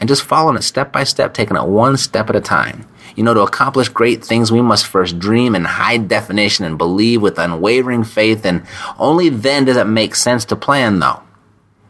and 0.00 0.08
just 0.08 0.22
following 0.22 0.56
it 0.56 0.62
step 0.62 0.90
by 0.90 1.04
step, 1.04 1.34
taking 1.34 1.56
it 1.56 1.66
one 1.66 1.96
step 1.96 2.30
at 2.30 2.36
a 2.36 2.40
time. 2.40 2.88
You 3.14 3.22
know, 3.22 3.34
to 3.34 3.42
accomplish 3.42 3.88
great 3.88 4.24
things, 4.24 4.50
we 4.50 4.62
must 4.62 4.86
first 4.86 5.18
dream 5.18 5.54
in 5.54 5.64
high 5.64 5.98
definition 5.98 6.64
and 6.64 6.78
believe 6.78 7.20
with 7.20 7.38
unwavering 7.38 8.04
faith, 8.04 8.46
and 8.46 8.64
only 8.98 9.28
then 9.28 9.66
does 9.66 9.76
it 9.76 9.84
make 9.84 10.14
sense 10.14 10.44
to 10.46 10.56
plan, 10.56 11.00
though. 11.00 11.22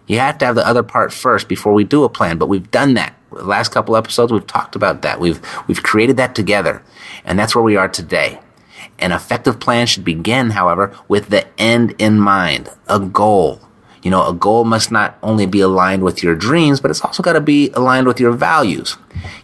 You 0.09 0.19
have 0.19 0.39
to 0.39 0.47
have 0.47 0.57
the 0.57 0.67
other 0.67 0.83
part 0.83 1.13
first 1.13 1.47
before 1.47 1.73
we 1.73 1.85
do 1.85 2.03
a 2.03 2.09
plan, 2.09 2.37
but 2.37 2.49
we've 2.49 2.71
done 2.71 2.95
that. 2.95 3.15
The 3.31 3.45
last 3.45 3.71
couple 3.71 3.95
episodes, 3.95 4.33
we've 4.33 4.47
talked 4.47 4.75
about 4.75 5.03
that. 5.03 5.21
We've, 5.21 5.41
we've 5.69 5.83
created 5.83 6.17
that 6.17 6.35
together, 6.35 6.83
and 7.25 7.39
that's 7.39 7.55
where 7.55 7.63
we 7.63 7.77
are 7.77 7.89
today. 7.89 8.41
An 9.01 9.13
effective 9.13 9.59
plan 9.59 9.87
should 9.87 10.05
begin, 10.05 10.51
however, 10.51 10.95
with 11.09 11.29
the 11.29 11.47
end 11.61 11.95
in 11.99 12.21
mind, 12.21 12.69
a 12.87 13.01
goal. 13.01 13.61
You 14.03 14.11
know, 14.11 14.27
a 14.27 14.33
goal 14.33 14.65
must 14.65 14.91
not 14.91 15.19
only 15.23 15.47
be 15.47 15.61
aligned 15.61 16.03
with 16.03 16.23
your 16.23 16.35
dreams, 16.35 16.81
but 16.81 16.91
it's 16.91 17.03
also 17.03 17.23
got 17.23 17.35
to 17.35 17.41
be 17.41 17.71
aligned 17.71 18.07
with 18.07 18.19
your 18.19 18.33
values. 18.33 18.97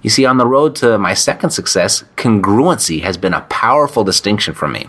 You 0.03 0.09
see, 0.09 0.25
on 0.25 0.39
the 0.39 0.47
road 0.47 0.75
to 0.77 0.97
my 0.99 1.13
second 1.13 1.51
success, 1.51 2.05
congruency 2.17 3.03
has 3.03 3.19
been 3.19 3.35
a 3.35 3.43
powerful 3.43 4.05
distinction 4.05 4.55
for 4.55 4.67
me. 4.67 4.89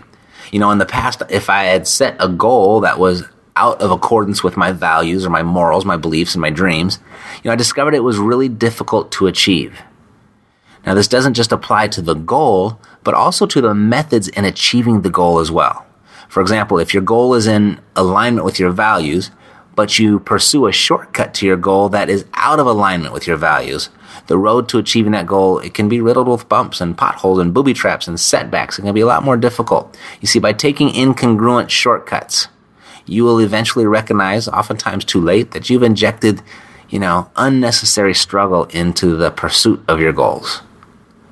You 0.52 0.58
know, 0.58 0.70
in 0.70 0.78
the 0.78 0.86
past, 0.86 1.22
if 1.28 1.50
I 1.50 1.64
had 1.64 1.86
set 1.86 2.16
a 2.18 2.28
goal 2.28 2.80
that 2.80 2.98
was 2.98 3.24
out 3.56 3.80
of 3.82 3.90
accordance 3.90 4.42
with 4.42 4.56
my 4.56 4.72
values 4.72 5.26
or 5.26 5.30
my 5.30 5.42
morals, 5.42 5.84
my 5.84 5.96
beliefs, 5.96 6.34
and 6.34 6.40
my 6.40 6.50
dreams, 6.50 6.98
you 7.42 7.48
know, 7.48 7.52
I 7.52 7.56
discovered 7.56 7.94
it 7.94 8.04
was 8.04 8.16
really 8.16 8.48
difficult 8.48 9.12
to 9.12 9.26
achieve. 9.26 9.78
Now, 10.88 10.94
this 10.94 11.06
doesn't 11.06 11.34
just 11.34 11.52
apply 11.52 11.88
to 11.88 12.00
the 12.00 12.14
goal, 12.14 12.80
but 13.04 13.12
also 13.12 13.44
to 13.44 13.60
the 13.60 13.74
methods 13.74 14.28
in 14.28 14.46
achieving 14.46 15.02
the 15.02 15.10
goal 15.10 15.38
as 15.38 15.50
well. 15.50 15.84
For 16.30 16.40
example, 16.40 16.78
if 16.78 16.94
your 16.94 17.02
goal 17.02 17.34
is 17.34 17.46
in 17.46 17.78
alignment 17.94 18.46
with 18.46 18.58
your 18.58 18.70
values, 18.70 19.30
but 19.76 19.98
you 19.98 20.18
pursue 20.18 20.66
a 20.66 20.72
shortcut 20.72 21.34
to 21.34 21.46
your 21.46 21.58
goal 21.58 21.90
that 21.90 22.08
is 22.08 22.24
out 22.32 22.58
of 22.58 22.66
alignment 22.66 23.12
with 23.12 23.26
your 23.26 23.36
values, 23.36 23.90
the 24.28 24.38
road 24.38 24.66
to 24.70 24.78
achieving 24.78 25.12
that 25.12 25.26
goal, 25.26 25.58
it 25.58 25.74
can 25.74 25.90
be 25.90 26.00
riddled 26.00 26.26
with 26.26 26.48
bumps 26.48 26.80
and 26.80 26.96
potholes 26.96 27.38
and 27.38 27.52
booby 27.52 27.74
traps 27.74 28.08
and 28.08 28.18
setbacks. 28.18 28.78
It 28.78 28.82
can 28.82 28.94
be 28.94 29.02
a 29.02 29.06
lot 29.06 29.22
more 29.22 29.36
difficult. 29.36 29.94
You 30.22 30.26
see, 30.26 30.38
by 30.38 30.54
taking 30.54 30.88
incongruent 30.88 31.68
shortcuts, 31.68 32.48
you 33.04 33.24
will 33.24 33.40
eventually 33.40 33.84
recognize, 33.84 34.48
oftentimes 34.48 35.04
too 35.04 35.20
late, 35.20 35.50
that 35.50 35.68
you've 35.68 35.82
injected, 35.82 36.40
you 36.88 36.98
know, 36.98 37.30
unnecessary 37.36 38.14
struggle 38.14 38.64
into 38.70 39.16
the 39.16 39.30
pursuit 39.30 39.84
of 39.86 40.00
your 40.00 40.14
goals. 40.14 40.62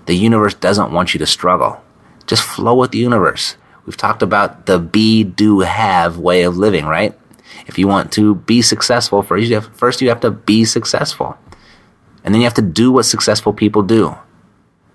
The 0.06 0.14
universe 0.14 0.54
doesn't 0.54 0.92
want 0.92 1.14
you 1.14 1.18
to 1.18 1.26
struggle. 1.26 1.82
Just 2.26 2.42
flow 2.42 2.75
with 2.75 2.92
the 2.92 2.98
universe. 2.98 3.56
We've 3.84 3.96
talked 3.96 4.22
about 4.22 4.66
the 4.66 4.78
be, 4.78 5.25
do, 5.25 5.60
have 5.60 6.18
way 6.18 6.42
of 6.42 6.56
living, 6.56 6.86
right? 6.86 7.16
If 7.66 7.78
you 7.78 7.86
want 7.88 8.12
to 8.12 8.34
be 8.34 8.62
successful, 8.62 9.22
first 9.22 10.00
you 10.00 10.08
have, 10.08 10.20
to 10.20 10.30
be 10.30 10.64
successful. 10.64 11.36
And 12.25 12.34
then 12.34 12.40
you 12.40 12.46
have 12.46 12.54
to 12.54 12.62
do 12.62 12.90
what 12.90 13.04
successful 13.04 13.52
people 13.52 13.82
do. 13.82 14.16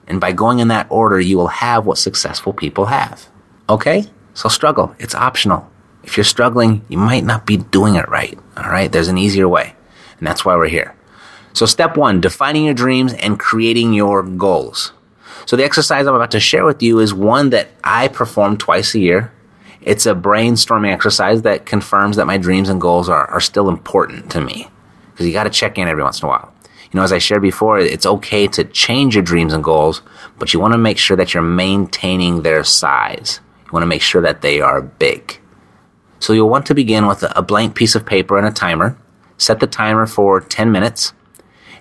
And 0.08 0.20
by 0.20 0.34
going 0.34 0.60
in 0.60 0.68
that 0.70 0.88
order, 0.90 1.20
you 1.20 1.38
will 1.38 1.48
have 1.48 1.86
what 1.86 1.98
successful 1.98 2.52
people 2.52 2.86
have. 2.86 3.28
Okay? 3.70 4.06
So 4.34 4.50
struggle. 4.50 4.94
It's 5.00 5.16
optional. 5.16 5.70
If 6.04 6.18
you're 6.18 6.24
struggling, 6.24 6.84
you 6.90 6.98
might 6.98 7.24
not 7.24 7.46
be 7.46 7.58
doing 7.58 7.96
it 7.96 8.10
right. 8.10 8.38
All 8.58 8.70
right? 8.70 8.92
There's 8.92 9.08
an 9.08 9.18
easier 9.18 9.48
way. 9.48 9.76
And 10.18 10.28
that's 10.28 10.44
why 10.44 10.56
we're 10.56 10.68
here. 10.68 10.96
So 11.54 11.66
step 11.66 11.98
one, 11.98 12.22
defining 12.22 12.66
your 12.66 12.74
dreams 12.74 13.14
and 13.14 13.40
creating 13.40 13.94
your 13.94 14.24
goals. 14.24 14.94
So 15.46 15.56
the 15.56 15.64
exercise 15.64 16.08
I'm 16.08 16.16
about 16.16 16.32
to 16.32 16.40
share 16.40 16.66
with 16.66 16.82
you 16.82 17.00
is 17.00 17.14
one 17.14 17.50
that 17.52 17.70
I 17.84 18.08
perform 18.08 18.58
twice 18.58 18.96
a 18.96 19.00
year. 19.00 19.32
It's 19.82 20.06
a 20.06 20.14
brainstorming 20.14 20.94
exercise 20.94 21.42
that 21.42 21.66
confirms 21.66 22.16
that 22.18 22.28
my 22.28 22.38
dreams 22.38 22.70
and 22.70 22.80
goals 22.80 23.10
are, 23.10 23.26
are 23.28 23.42
still 23.42 23.68
important 23.68 24.32
to 24.32 24.42
me. 24.42 24.70
Because 25.12 25.26
you 25.26 25.34
got 25.34 25.46
to 25.46 25.50
check 25.50 25.78
in 25.78 25.88
every 25.88 26.04
once 26.04 26.22
in 26.22 26.26
a 26.26 26.30
while. 26.30 26.54
You 26.92 26.98
know, 26.98 27.04
as 27.04 27.14
I 27.14 27.20
shared 27.20 27.42
before, 27.42 27.80
it's 27.80 28.06
okay 28.06 28.48
to 28.48 28.66
change 28.66 29.16
your 29.16 29.24
dreams 29.24 29.54
and 29.54 29.64
goals, 29.64 30.02
but 30.38 30.54
you 30.54 30.60
want 30.60 30.74
to 30.74 30.78
make 30.78 30.98
sure 30.98 31.16
that 31.16 31.34
you're 31.34 31.42
maintaining 31.42 32.42
their 32.42 32.64
size. 32.64 33.40
You 33.66 33.72
want 33.72 33.84
to 33.84 33.88
make 33.88 34.02
sure 34.02 34.22
that 34.22 34.42
they 34.42 34.60
are 34.60 34.82
big. 34.82 35.40
So 36.20 36.34
you'll 36.34 36.50
want 36.50 36.66
to 36.68 36.76
begin 36.76 37.08
with 37.08 37.24
a 37.36 37.42
blank 37.42 37.76
piece 37.76 37.96
of 37.96 38.06
paper 38.06 38.38
and 38.38 38.46
a 38.46 38.52
timer. 38.52 38.98
Set 39.38 39.60
the 39.60 39.68
timer 39.68 40.06
for 40.06 40.42
10 40.42 40.72
minutes. 40.72 41.14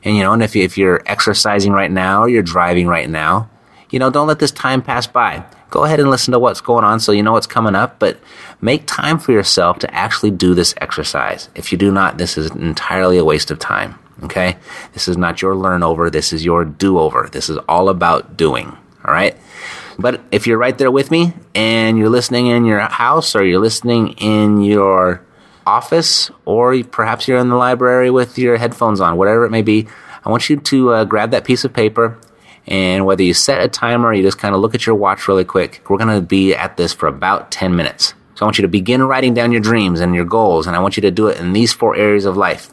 And 0.04 0.16
you 0.16 0.22
know, 0.22 0.32
and 0.32 0.42
if, 0.42 0.56
if 0.56 0.78
you're 0.78 1.02
exercising 1.06 1.72
right 1.72 1.90
now 1.90 2.22
or 2.22 2.28
you're 2.28 2.42
driving 2.42 2.86
right 2.86 3.08
now, 3.08 3.50
you 3.90 3.98
know, 3.98 4.10
don't 4.10 4.26
let 4.26 4.38
this 4.38 4.52
time 4.52 4.82
pass 4.82 5.06
by 5.06 5.44
go 5.70 5.84
ahead 5.84 6.00
and 6.00 6.10
listen 6.10 6.32
to 6.32 6.38
what's 6.38 6.60
going 6.60 6.84
on 6.84 7.00
so 7.00 7.12
you 7.12 7.22
know 7.22 7.32
what's 7.32 7.46
coming 7.46 7.74
up, 7.74 7.98
but 7.98 8.18
make 8.60 8.86
time 8.86 9.18
for 9.18 9.32
yourself 9.32 9.78
to 9.78 9.94
actually 9.94 10.30
do 10.30 10.54
this 10.54 10.74
exercise. 10.78 11.48
If 11.54 11.72
you 11.72 11.78
do 11.78 11.90
not, 11.90 12.18
this 12.18 12.36
is 12.36 12.50
entirely 12.50 13.16
a 13.16 13.24
waste 13.24 13.50
of 13.50 13.58
time. 13.58 13.98
Okay? 14.24 14.56
This 14.92 15.08
is 15.08 15.16
not 15.16 15.40
your 15.40 15.54
learn 15.54 15.82
over. 15.82 16.10
This 16.10 16.32
is 16.32 16.44
your 16.44 16.64
do 16.64 16.98
over. 16.98 17.28
This 17.32 17.48
is 17.48 17.56
all 17.68 17.88
about 17.88 18.36
doing. 18.36 18.76
All 19.04 19.14
right? 19.14 19.36
But 19.98 20.20
if 20.30 20.46
you're 20.46 20.58
right 20.58 20.76
there 20.76 20.90
with 20.90 21.10
me 21.10 21.32
and 21.54 21.96
you're 21.96 22.10
listening 22.10 22.46
in 22.46 22.64
your 22.64 22.80
house 22.80 23.34
or 23.34 23.44
you're 23.44 23.60
listening 23.60 24.12
in 24.14 24.62
your 24.62 25.24
office 25.70 26.30
or 26.44 26.82
perhaps 26.84 27.28
you're 27.28 27.38
in 27.38 27.48
the 27.48 27.56
library 27.56 28.10
with 28.10 28.38
your 28.38 28.56
headphones 28.56 29.00
on, 29.00 29.16
whatever 29.16 29.44
it 29.44 29.50
may 29.50 29.62
be, 29.62 29.86
I 30.24 30.30
want 30.30 30.50
you 30.50 30.56
to 30.56 30.90
uh, 30.90 31.04
grab 31.04 31.30
that 31.30 31.44
piece 31.44 31.64
of 31.64 31.72
paper 31.72 32.18
and 32.66 33.06
whether 33.06 33.22
you 33.22 33.34
set 33.34 33.62
a 33.62 33.68
timer 33.68 34.08
or 34.08 34.14
you 34.14 34.22
just 34.22 34.38
kind 34.38 34.54
of 34.54 34.60
look 34.60 34.74
at 34.74 34.86
your 34.86 34.94
watch 34.94 35.28
really 35.28 35.44
quick, 35.44 35.82
we're 35.88 35.98
going 35.98 36.14
to 36.14 36.20
be 36.20 36.54
at 36.54 36.76
this 36.76 36.92
for 36.92 37.06
about 37.08 37.50
10 37.50 37.74
minutes. 37.74 38.14
So 38.34 38.44
I 38.44 38.46
want 38.46 38.58
you 38.58 38.62
to 38.62 38.68
begin 38.68 39.02
writing 39.02 39.34
down 39.34 39.52
your 39.52 39.60
dreams 39.60 40.00
and 40.00 40.14
your 40.14 40.24
goals, 40.24 40.66
and 40.66 40.76
I 40.76 40.78
want 40.78 40.96
you 40.96 41.00
to 41.02 41.10
do 41.10 41.26
it 41.26 41.38
in 41.38 41.52
these 41.52 41.72
four 41.72 41.96
areas 41.96 42.24
of 42.24 42.36
life. 42.36 42.70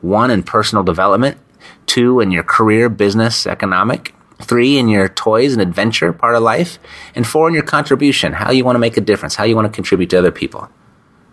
One, 0.00 0.30
in 0.30 0.42
personal 0.42 0.84
development. 0.84 1.38
Two, 1.86 2.20
in 2.20 2.30
your 2.30 2.42
career, 2.42 2.88
business, 2.88 3.46
economic. 3.46 4.14
Three, 4.42 4.78
in 4.78 4.88
your 4.88 5.08
toys 5.08 5.52
and 5.52 5.62
adventure 5.62 6.12
part 6.12 6.34
of 6.34 6.42
life. 6.42 6.78
And 7.14 7.26
four, 7.26 7.48
in 7.48 7.54
your 7.54 7.62
contribution, 7.62 8.34
how 8.34 8.50
you 8.50 8.64
want 8.64 8.74
to 8.76 8.80
make 8.80 8.96
a 8.96 9.00
difference, 9.00 9.36
how 9.36 9.44
you 9.44 9.56
want 9.56 9.66
to 9.66 9.74
contribute 9.74 10.10
to 10.10 10.18
other 10.18 10.32
people. 10.32 10.68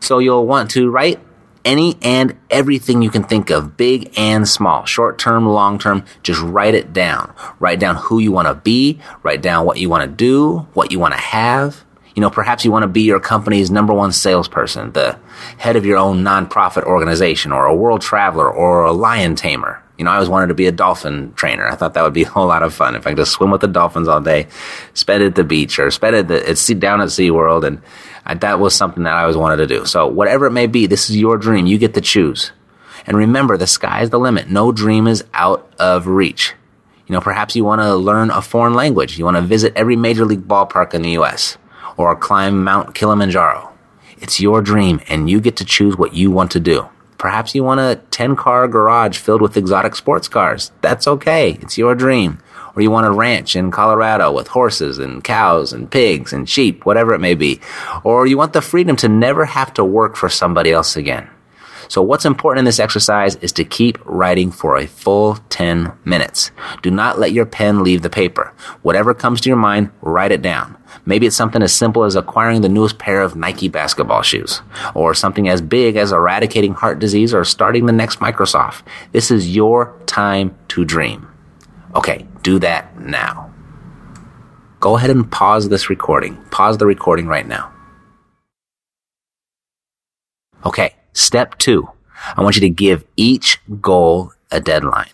So 0.03 0.19
you'll 0.19 0.45
want 0.45 0.72
to 0.72 0.89
write 0.89 1.22
any 1.63 1.98
and 2.01 2.38
everything 2.50 3.01
you 3.01 3.10
can 3.10 3.24
think 3.24 3.50
of, 3.50 3.77
big 3.77 4.12
and 4.17 4.45
small, 4.45 4.83
short 4.83 5.17
term, 5.17 5.48
long 5.48 5.79
term, 5.79 6.03
just 6.24 6.41
write 6.41 6.75
it 6.75 6.91
down. 6.91 7.33
Write 7.60 7.79
down 7.79 7.95
who 7.95 8.19
you 8.19 8.29
want 8.31 8.50
to 8.50 8.53
be, 8.53 9.00
write 9.24 9.41
down 9.41 9.65
what 9.65 9.77
you 9.77 9.88
want 9.88 10.03
to 10.03 10.13
do, 10.13 10.67
what 10.74 10.91
you 10.91 11.00
want 11.00 11.13
to 11.13 11.19
have. 11.19 11.86
You 12.15 12.22
know, 12.22 12.29
perhaps 12.29 12.65
you 12.65 12.72
want 12.72 12.83
to 12.83 12.89
be 12.89 13.03
your 13.03 13.22
company's 13.22 13.72
number 13.72 13.93
one 13.93 14.12
salesperson, 14.12 14.91
the 14.91 15.17
head 15.57 15.77
of 15.77 15.86
your 15.86 15.98
own 15.98 16.22
nonprofit 16.22 16.83
organization, 16.83 17.53
or 17.53 17.65
a 17.65 17.75
world 17.75 18.01
traveler, 18.01 18.51
or 18.51 18.83
a 18.83 18.91
lion 18.91 19.36
tamer. 19.36 19.81
You 19.98 20.05
know, 20.05 20.12
I 20.12 20.15
always 20.15 20.29
wanted 20.29 20.48
to 20.48 20.53
be 20.53 20.67
a 20.67 20.72
dolphin 20.72 21.33
trainer. 21.36 21.65
I 21.65 21.75
thought 21.75 21.93
that 21.93 22.03
would 22.03 22.13
be 22.13 22.24
a 22.24 22.29
whole 22.29 22.48
lot 22.48 22.62
of 22.62 22.74
fun 22.74 22.95
if 22.95 23.07
I 23.07 23.12
could 23.12 23.17
just 23.17 23.31
swim 23.31 23.51
with 23.51 23.62
the 23.62 23.67
dolphins 23.67 24.07
all 24.10 24.22
day, 24.22 24.48
spend 24.93 25.24
it 25.24 25.27
at 25.27 25.36
the 25.36 25.43
beach, 25.43 25.79
or 25.79 25.89
spend 25.91 26.15
it 26.15 26.29
at, 26.29 26.69
at, 26.69 26.79
down 26.79 27.01
at 27.01 27.07
SeaWorld 27.07 27.63
and 27.63 27.81
I, 28.25 28.36
that 28.36 28.60
was 28.60 28.75
something 28.75 29.03
that 29.03 29.13
I 29.13 29.22
always 29.22 29.38
wanted 29.38 29.58
to 29.58 29.68
do. 29.68 29.86
So 29.86 30.08
whatever 30.08 30.46
it 30.46 30.51
may 30.51 30.68
be, 30.68 30.86
this 30.86 31.10
is 31.10 31.18
your 31.18 31.38
dream. 31.38 31.65
You 31.65 31.77
get 31.77 31.94
to 31.96 32.01
choose. 32.01 32.51
And 33.06 33.18
remember, 33.18 33.58
the 33.58 33.68
sky 33.68 34.01
is 34.01 34.10
the 34.10 34.20
limit. 34.20 34.50
No 34.50 34.72
dream 34.72 35.08
is 35.08 35.24
out 35.34 35.74
of 35.77 36.08
reach. 36.08 36.53
You 37.08 37.13
know, 37.13 37.22
perhaps 37.22 37.56
you 37.56 37.65
want 37.65 37.82
to 37.82 37.96
learn 37.96 38.32
a 38.32 38.42
foreign 38.42 38.74
language. 38.74 39.20
You 39.20 39.25
want 39.25 39.36
to 39.36 39.42
visit 39.42 39.74
every 39.75 39.98
major 39.98 40.25
league 40.25 40.48
ballpark 40.48 40.94
in 40.94 41.01
the 41.01 41.12
U.S. 41.12 41.58
or 41.98 42.15
climb 42.15 42.63
Mount 42.63 42.96
Kilimanjaro. 42.96 43.72
It's 44.18 44.39
your 44.39 44.62
dream 44.62 45.01
and 45.10 45.30
you 45.30 45.42
get 45.42 45.58
to 45.58 45.65
choose 45.65 45.98
what 45.98 46.13
you 46.13 46.32
want 46.32 46.51
to 46.51 46.60
do. 46.62 46.88
Perhaps 47.18 47.56
you 47.56 47.63
want 47.63 47.80
a 47.80 48.01
10 48.12 48.36
car 48.36 48.68
garage 48.68 49.18
filled 49.18 49.42
with 49.42 49.58
exotic 49.58 49.96
sports 49.96 50.27
cars. 50.27 50.72
That's 50.82 51.08
okay. 51.08 51.58
It's 51.62 51.77
your 51.77 51.96
dream. 51.96 52.39
Or 52.75 52.82
you 52.82 52.89
want 52.89 53.08
a 53.08 53.12
ranch 53.12 53.56
in 53.56 53.72
Colorado 53.72 54.32
with 54.32 54.48
horses 54.48 55.00
and 55.00 55.24
cows 55.24 55.74
and 55.74 55.92
pigs 55.92 56.34
and 56.34 56.50
sheep, 56.50 56.86
whatever 56.86 57.13
it 57.13 57.20
may 57.20 57.36
be. 57.36 57.60
Or 58.03 58.25
you 58.25 58.38
want 58.38 58.53
the 58.53 58.62
freedom 58.62 58.96
to 58.98 59.08
never 59.08 59.46
have 59.46 59.74
to 59.75 59.86
work 59.86 60.15
for 60.15 60.30
somebody 60.30 60.72
else 60.72 60.96
again. 60.96 61.30
So 61.88 62.01
what's 62.01 62.25
important 62.25 62.60
in 62.60 62.65
this 62.65 62.80
exercise 62.80 63.36
is 63.36 63.51
to 63.53 63.63
keep 63.63 64.00
writing 64.06 64.51
for 64.51 64.77
a 64.77 64.88
full 64.88 65.36
10 65.50 65.92
minutes. 66.06 66.50
Do 66.82 66.89
not 66.89 67.20
let 67.20 67.34
your 67.34 67.46
pen 67.46 67.84
leave 67.84 68.01
the 68.01 68.10
paper. 68.10 68.53
Whatever 68.82 69.13
comes 69.13 69.42
to 69.42 69.50
your 69.50 69.58
mind, 69.58 69.92
write 70.01 70.32
it 70.32 70.42
down. 70.42 70.77
Maybe 71.06 71.27
it's 71.27 71.36
something 71.36 71.62
as 71.62 71.74
simple 71.74 72.03
as 72.03 72.15
acquiring 72.15 72.62
the 72.62 72.70
newest 72.70 72.98
pair 72.98 73.22
of 73.22 73.36
Nike 73.36 73.68
basketball 73.68 74.22
shoes, 74.22 74.62
or 74.96 75.13
something 75.13 75.48
as 75.50 75.62
big 75.62 75.96
as 75.96 76.12
eradicating 76.12 76.74
heart 76.74 77.00
disease 77.00 77.34
or 77.34 77.44
starting 77.44 77.86
the 77.86 77.92
next 77.92 78.20
Microsoft. 78.20 78.84
This 79.12 79.30
is 79.30 79.53
your 79.53 79.96
time 80.06 80.56
to 80.70 80.86
dream. 80.86 81.27
Okay, 81.96 82.25
do 82.44 82.60
that 82.60 83.00
now. 83.00 83.52
Go 84.80 84.98
ahead 84.98 85.10
and 85.10 85.32
pause 85.32 85.70
this 85.70 85.90
recording. 85.90 86.36
Pause 86.52 86.78
the 86.78 86.86
recording 86.86 87.28
right 87.28 87.48
now. 87.48 87.72
Okay, 90.66 90.96
Step 91.14 91.58
two, 91.60 91.88
I 92.36 92.42
want 92.42 92.56
you 92.56 92.62
to 92.62 92.70
give 92.70 93.06
each 93.16 93.60
goal 93.82 94.34
a 94.52 94.60
deadline. 94.60 95.12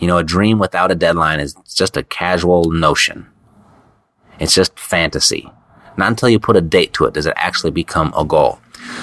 You 0.00 0.08
know, 0.08 0.18
a 0.18 0.24
dream 0.24 0.58
without 0.58 0.90
a 0.90 0.96
deadline 0.96 1.38
is 1.38 1.54
just 1.72 1.96
a 1.96 2.02
casual 2.02 2.64
notion. 2.72 3.26
It's 4.40 4.54
just 4.54 4.76
fantasy. 4.78 5.50
Not 5.96 6.08
until 6.08 6.28
you 6.28 6.40
put 6.40 6.56
a 6.56 6.60
date 6.60 6.92
to 6.94 7.04
it 7.04 7.14
does 7.14 7.26
it 7.26 7.34
actually 7.36 7.70
become 7.70 8.12
a 8.16 8.24
goal. 8.24 8.60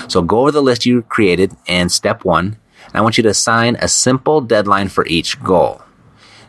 So 0.10 0.22
go 0.22 0.42
over 0.42 0.52
the 0.52 0.62
list 0.62 0.86
you 0.86 1.04
created 1.04 1.56
and 1.68 1.92
step 1.92 2.26
one, 2.26 2.58
and 2.88 2.96
I 2.96 3.02
want 3.02 3.18
you 3.18 3.24
to 3.24 3.30
assign 3.30 3.78
a 3.80 3.88
simple 3.88 4.42
deadline 4.42 4.90
for 4.90 5.06
each 5.06 5.42
goal. 5.44 5.82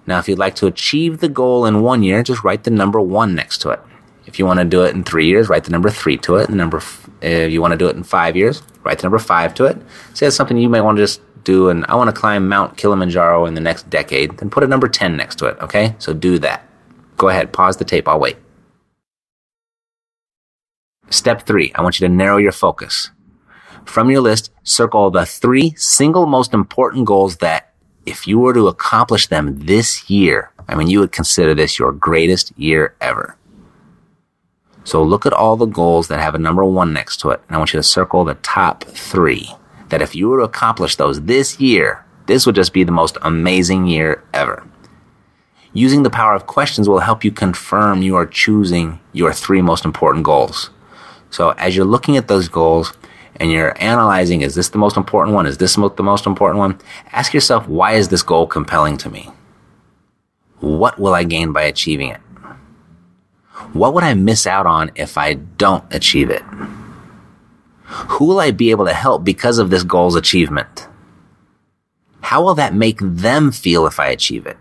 Now, 0.09 0.19
if 0.19 0.27
you'd 0.27 0.39
like 0.39 0.55
to 0.57 0.67
achieve 0.67 1.21
the 1.21 1.29
goal 1.29 1.67
in 1.67 1.83
one 1.83 2.03
year, 2.03 2.23
just 2.23 2.43
write 2.43 2.65
the 2.65 2.71
number 2.71 2.99
one 2.99 3.35
next 3.35 3.59
to 3.59 3.69
it. 3.69 3.81
If 4.25 4.39
you 4.39 4.47
want 4.47 4.59
to 4.59 4.65
do 4.65 4.83
it 4.83 4.95
in 4.95 5.05
three 5.05 5.27
years, 5.27 5.51
write 5.51 5.65
the 5.65 5.71
number 5.71 5.91
three 5.91 6.17
to 6.19 6.37
it. 6.37 6.49
The 6.49 6.57
number, 6.57 6.79
f- 6.79 7.11
if 7.21 7.53
you 7.53 7.61
want 7.61 7.73
to 7.73 7.77
do 7.77 7.89
it 7.89 7.95
in 7.97 8.03
five 8.05 8.35
years, 8.35 8.63
write 8.85 9.01
the 9.01 9.03
number 9.03 9.19
five 9.19 9.53
to 9.57 9.67
it. 9.67 9.77
Say 10.15 10.27
it's 10.27 10.35
something 10.35 10.57
you 10.57 10.71
might 10.71 10.81
want 10.81 10.97
to 10.97 11.03
just 11.03 11.21
do, 11.45 11.69
and 11.69 11.85
I 11.91 11.95
want 11.95 12.09
to 12.09 12.19
climb 12.19 12.49
Mount 12.49 12.79
Kilimanjaro 12.79 13.45
in 13.45 13.53
the 13.53 13.61
next 13.61 13.91
decade, 13.91 14.39
then 14.39 14.49
put 14.49 14.65
a 14.65 14.67
number 14.67 14.89
10 14.89 15.15
next 15.15 15.37
to 15.41 15.47
it, 15.47 15.59
okay? 15.61 15.95
So 15.99 16.15
do 16.15 16.39
that. 16.39 16.67
Go 17.19 17.29
ahead, 17.29 17.53
pause 17.53 17.77
the 17.77 17.85
tape, 17.85 18.09
I'll 18.09 18.19
wait. 18.19 18.39
Step 21.11 21.43
three, 21.47 21.71
I 21.75 21.83
want 21.83 22.01
you 22.01 22.09
to 22.09 22.15
narrow 22.15 22.39
your 22.39 22.53
focus. 22.53 23.11
From 23.85 24.11
your 24.11 24.23
list, 24.23 24.53
circle 24.63 25.11
the 25.11 25.27
three 25.27 25.75
single 25.77 26.25
most 26.25 26.55
important 26.55 27.05
goals 27.05 27.37
that 27.39 27.75
if 28.09 28.27
you 28.27 28.39
were 28.39 28.55
to 28.55 28.69
accomplish 28.69 29.27
them 29.27 29.67
this 29.67 30.09
year, 30.09 30.51
I 30.69 30.75
mean, 30.75 30.89
you 30.89 31.01
would 31.01 31.13
consider 31.13 31.55
this 31.55 31.79
your 31.79 31.93
greatest 31.93 32.53
year 32.59 32.95
ever. 33.01 33.37
So 34.85 35.03
look 35.03 35.27
at 35.27 35.35
all 35.35 35.57
the 35.57 35.67
goals 35.67 36.09
that 36.09 36.21
have 36.21 36.35
a 36.35 36.39
number 36.39 36.65
one 36.65 36.95
next 36.95 37.19
to 37.21 37.31
it. 37.31 37.43
And 37.47 37.55
I 37.55 37.59
want 37.59 37.75
you 37.75 37.79
to 37.79 37.83
circle 37.83 38.25
the 38.25 38.35
top 38.37 38.85
three. 38.85 39.51
That 39.91 40.03
if 40.03 40.15
you 40.15 40.29
were 40.29 40.39
to 40.39 40.45
accomplish 40.45 40.97
those 40.97 41.23
this 41.23 41.61
year, 41.61 42.05
this 42.27 42.47
would 42.47 42.55
just 42.55 42.73
be 42.73 42.85
the 42.85 42.93
most 42.93 43.19
amazing 43.23 43.87
year 43.87 44.23
ever. 44.33 44.67
Using 45.73 46.03
the 46.03 46.11
power 46.11 46.35
of 46.35 46.47
questions 46.47 46.89
will 46.89 47.01
help 47.01 47.25
you 47.25 47.31
confirm 47.31 48.03
you 48.03 48.17
are 48.17 48.27
choosing 48.27 49.01
your 49.13 49.33
three 49.33 49.63
most 49.63 49.85
important 49.85 50.25
goals. 50.25 50.71
So 51.31 51.51
as 51.51 51.77
you're 51.77 51.85
looking 51.85 52.17
at 52.17 52.29
those 52.29 52.49
goals 52.49 52.95
and 53.41 53.51
you're 53.51 53.81
analyzing, 53.83 54.43
is 54.43 54.55
this 54.55 54.71
the 54.71 54.79
most 54.79 54.97
important 54.97 55.35
one? 55.35 55.47
Is 55.47 55.59
this 55.59 55.75
the 55.75 56.03
most 56.03 56.27
important 56.27 56.59
one? 56.59 56.79
Ask 57.13 57.33
yourself, 57.33 57.69
why 57.69 57.93
is 57.93 58.09
this 58.09 58.23
goal 58.23 58.47
compelling 58.47 58.97
to 58.99 59.11
me? 59.11 59.31
What 60.61 60.99
will 60.99 61.15
I 61.15 61.25
gain 61.25 61.53
by 61.53 61.63
achieving 61.63 62.11
it? 62.11 62.21
What 63.73 63.95
would 63.95 64.05
I 64.05 64.15
miss 64.15 64.47
out 64.47 64.67
on 64.67 64.91
if 64.95 65.19
I 65.19 65.35
don't 65.35 65.85
achieve 65.93 66.31
it? 66.31 66.43
Who 67.83 68.27
will 68.27 68.41
I 68.41 68.51
be 68.51 68.71
able 68.71 68.87
to 68.87 68.95
help 68.95 69.25
because 69.25 69.59
of 69.59 69.71
this 69.71 69.83
goal's 69.83 70.17
achievement? 70.17 70.89
How 72.21 72.43
will 72.43 72.55
that 72.57 72.75
make 72.75 72.99
them 73.01 73.53
feel 73.53 73.87
if 73.87 73.99
I 73.99 74.09
achieve 74.09 74.47
it? 74.47 74.59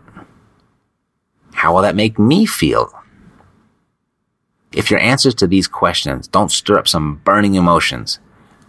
How 1.53 1.73
will 1.73 1.81
that 1.81 1.95
make 1.95 2.19
me 2.19 2.45
feel? 2.45 2.93
If 4.71 4.91
your 4.91 4.99
answers 4.99 5.33
to 5.35 5.47
these 5.47 5.67
questions 5.67 6.27
don't 6.27 6.51
stir 6.51 6.77
up 6.77 6.87
some 6.87 7.21
burning 7.23 7.55
emotions, 7.55 8.19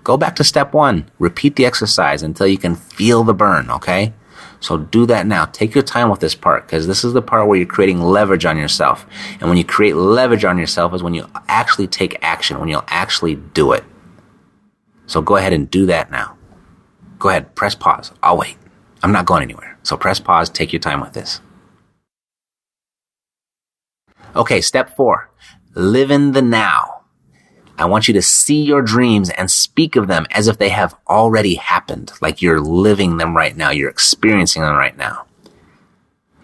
go 0.09 0.16
back 0.16 0.35
to 0.35 0.42
step 0.42 0.73
one. 0.73 1.07
Repeat 1.18 1.57
the 1.57 1.66
exercise 1.66 2.23
until 2.23 2.47
you 2.47 2.57
can 2.57 2.75
feel 2.75 3.25
the 3.25 3.35
burn, 3.35 3.71
okay? 3.71 4.14
So 4.59 4.79
do 4.79 5.05
that 5.05 5.27
now. 5.27 5.44
Take 5.44 5.75
your 5.75 5.85
time 5.85 6.09
with 6.09 6.21
this 6.21 6.35
part 6.35 6.66
because 6.66 6.87
this 6.87 7.05
is 7.05 7.12
the 7.12 7.21
part 7.21 7.47
where 7.47 7.59
you're 7.59 7.66
creating 7.66 8.01
leverage 8.01 8.47
on 8.47 8.57
yourself. 8.57 9.05
And 9.38 9.51
when 9.51 9.59
you 9.59 9.66
create 9.66 9.97
leverage 9.97 10.47
on 10.47 10.57
yourself 10.57 10.94
is 10.94 11.03
when 11.03 11.12
you 11.12 11.29
actually 11.47 11.88
take 11.88 12.16
action, 12.23 12.59
when 12.59 12.71
you'll 12.71 12.87
actually 12.88 13.35
do 13.35 13.73
it. 13.73 13.85
So 15.07 15.21
go 15.21 15.37
ahead 15.37 15.53
and 15.53 15.71
do 15.71 15.85
that 15.85 16.11
now. 16.11 16.38
Go 17.18 17.29
ahead, 17.29 17.55
press 17.55 17.75
pause. 17.75 18.11
I'll 18.23 18.38
wait. 18.38 18.57
I'm 19.03 19.12
not 19.12 19.27
going 19.27 19.42
anywhere. 19.42 19.77
So 19.83 19.99
press 19.99 20.21
pause, 20.21 20.49
take 20.49 20.73
your 20.73 20.81
time 20.81 21.03
with 21.03 21.12
this. 21.12 21.42
Okay, 24.35 24.62
step 24.62 24.97
four. 24.97 25.29
Live 25.75 26.11
in 26.11 26.33
the 26.33 26.40
now. 26.40 26.98
I 27.79 27.87
want 27.87 28.09
you 28.09 28.14
to 28.14 28.23
see 28.23 28.62
your 28.62 28.83
dreams 28.83 29.31
and 29.31 29.51
speak 29.51 29.95
of 29.95 30.09
them 30.09 30.27
as 30.33 30.49
if 30.49 30.59
they 30.59 30.69
have 30.71 30.97
already 31.09 31.55
happened, 31.55 32.12
like 32.21 32.43
you're 32.43 32.61
living 32.61 33.19
them 33.19 33.37
right 33.37 33.57
now, 33.57 33.71
you're 33.71 33.88
experiencing 33.88 34.62
them 34.62 34.75
right 34.75 34.97
now. 34.97 35.25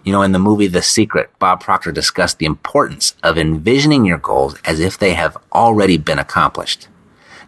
You 0.04 0.12
know, 0.12 0.22
in 0.22 0.32
the 0.32 0.38
movie 0.38 0.68
The 0.68 0.82
Secret, 0.82 1.30
Bob 1.38 1.60
Proctor 1.60 1.90
discussed 1.90 2.38
the 2.38 2.46
importance 2.46 3.16
of 3.22 3.36
envisioning 3.36 4.04
your 4.04 4.18
goals 4.18 4.56
as 4.64 4.78
if 4.78 4.98
they 4.98 5.14
have 5.14 5.36
already 5.52 5.96
been 5.96 6.18
accomplished. 6.18 6.88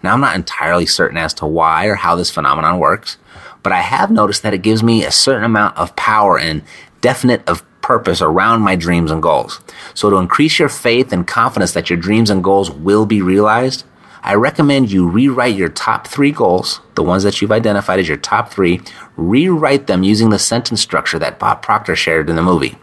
Now, 0.02 0.14
I'm 0.14 0.20
not 0.20 0.34
entirely 0.34 0.86
certain 0.86 1.18
as 1.18 1.34
to 1.34 1.46
why 1.46 1.86
or 1.86 1.94
how 1.94 2.16
this 2.16 2.30
phenomenon 2.30 2.78
works, 2.78 3.18
but 3.62 3.72
I 3.72 3.80
have 3.80 4.10
noticed 4.10 4.42
that 4.42 4.54
it 4.54 4.62
gives 4.62 4.82
me 4.82 5.04
a 5.04 5.10
certain 5.10 5.44
amount 5.44 5.76
of 5.76 5.94
power 5.96 6.38
and 6.38 6.62
definite 7.02 7.46
of 7.48 7.64
purpose 7.86 8.20
around 8.20 8.62
my 8.62 8.74
dreams 8.74 9.12
and 9.12 9.22
goals. 9.22 9.60
So 9.94 10.10
to 10.10 10.16
increase 10.16 10.58
your 10.58 10.68
faith 10.68 11.12
and 11.12 11.24
confidence 11.24 11.72
that 11.74 11.88
your 11.88 11.96
dreams 11.96 12.30
and 12.30 12.42
goals 12.42 12.68
will 12.68 13.06
be 13.06 13.22
realized, 13.22 13.84
I 14.24 14.34
recommend 14.34 14.90
you 14.90 15.08
rewrite 15.08 15.54
your 15.54 15.68
top 15.68 16.08
three 16.08 16.32
goals, 16.32 16.80
the 16.96 17.04
ones 17.04 17.22
that 17.22 17.40
you've 17.40 17.52
identified 17.52 18.00
as 18.00 18.08
your 18.08 18.16
top 18.16 18.50
three, 18.50 18.80
rewrite 19.16 19.86
them 19.86 20.02
using 20.02 20.30
the 20.30 20.38
sentence 20.38 20.80
structure 20.80 21.20
that 21.20 21.38
Bob 21.38 21.62
Proctor 21.62 21.94
shared 21.94 22.28
in 22.28 22.34
the 22.34 22.42
movie. 22.42 22.76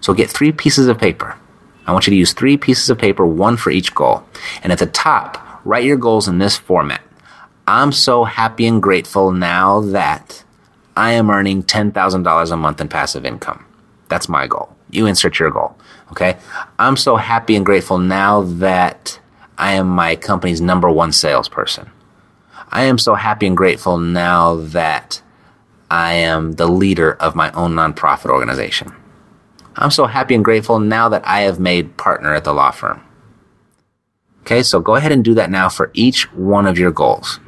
So 0.00 0.14
get 0.14 0.30
three 0.30 0.52
pieces 0.52 0.86
of 0.86 0.96
paper. 0.96 1.36
I 1.88 1.92
want 1.92 2.06
you 2.06 2.12
to 2.12 2.16
use 2.16 2.32
three 2.32 2.56
pieces 2.56 2.88
of 2.88 2.98
paper, 2.98 3.26
one 3.26 3.56
for 3.56 3.70
each 3.70 3.96
goal. 3.96 4.22
And 4.62 4.72
at 4.72 4.78
the 4.78 4.86
top, 4.86 5.60
write 5.64 5.82
your 5.82 5.96
goals 5.96 6.28
in 6.28 6.38
this 6.38 6.56
format. 6.56 7.02
I'm 7.66 7.90
so 7.90 8.22
happy 8.22 8.64
and 8.68 8.80
grateful 8.80 9.32
now 9.32 9.80
that 9.80 10.44
I 10.96 11.12
am 11.12 11.30
earning 11.30 11.64
$10,000 11.64 12.52
a 12.52 12.56
month 12.56 12.80
in 12.80 12.86
passive 12.86 13.26
income. 13.26 13.64
That's 14.10 14.28
my 14.28 14.46
goal. 14.46 14.76
You 14.90 15.06
insert 15.06 15.38
your 15.38 15.50
goal. 15.50 15.74
Okay. 16.10 16.36
I'm 16.78 16.98
so 16.98 17.16
happy 17.16 17.56
and 17.56 17.64
grateful 17.64 17.98
now 17.98 18.42
that 18.42 19.18
I 19.56 19.72
am 19.72 19.88
my 19.88 20.16
company's 20.16 20.60
number 20.60 20.90
one 20.90 21.12
salesperson. 21.12 21.90
I 22.68 22.84
am 22.84 22.98
so 22.98 23.14
happy 23.14 23.46
and 23.46 23.56
grateful 23.56 23.98
now 23.98 24.56
that 24.56 25.22
I 25.90 26.14
am 26.14 26.52
the 26.52 26.66
leader 26.66 27.14
of 27.14 27.34
my 27.34 27.50
own 27.52 27.74
nonprofit 27.74 28.30
organization. 28.30 28.94
I'm 29.76 29.90
so 29.90 30.06
happy 30.06 30.34
and 30.34 30.44
grateful 30.44 30.78
now 30.78 31.08
that 31.08 31.26
I 31.26 31.40
have 31.42 31.58
made 31.58 31.96
partner 31.96 32.34
at 32.34 32.44
the 32.44 32.52
law 32.52 32.70
firm. 32.70 33.02
Okay, 34.42 34.62
so 34.62 34.80
go 34.80 34.96
ahead 34.96 35.12
and 35.12 35.24
do 35.24 35.34
that 35.34 35.50
now 35.50 35.68
for 35.68 35.90
each 35.94 36.32
one 36.32 36.66
of 36.66 36.78
your 36.78 36.90
goals. 36.90 37.40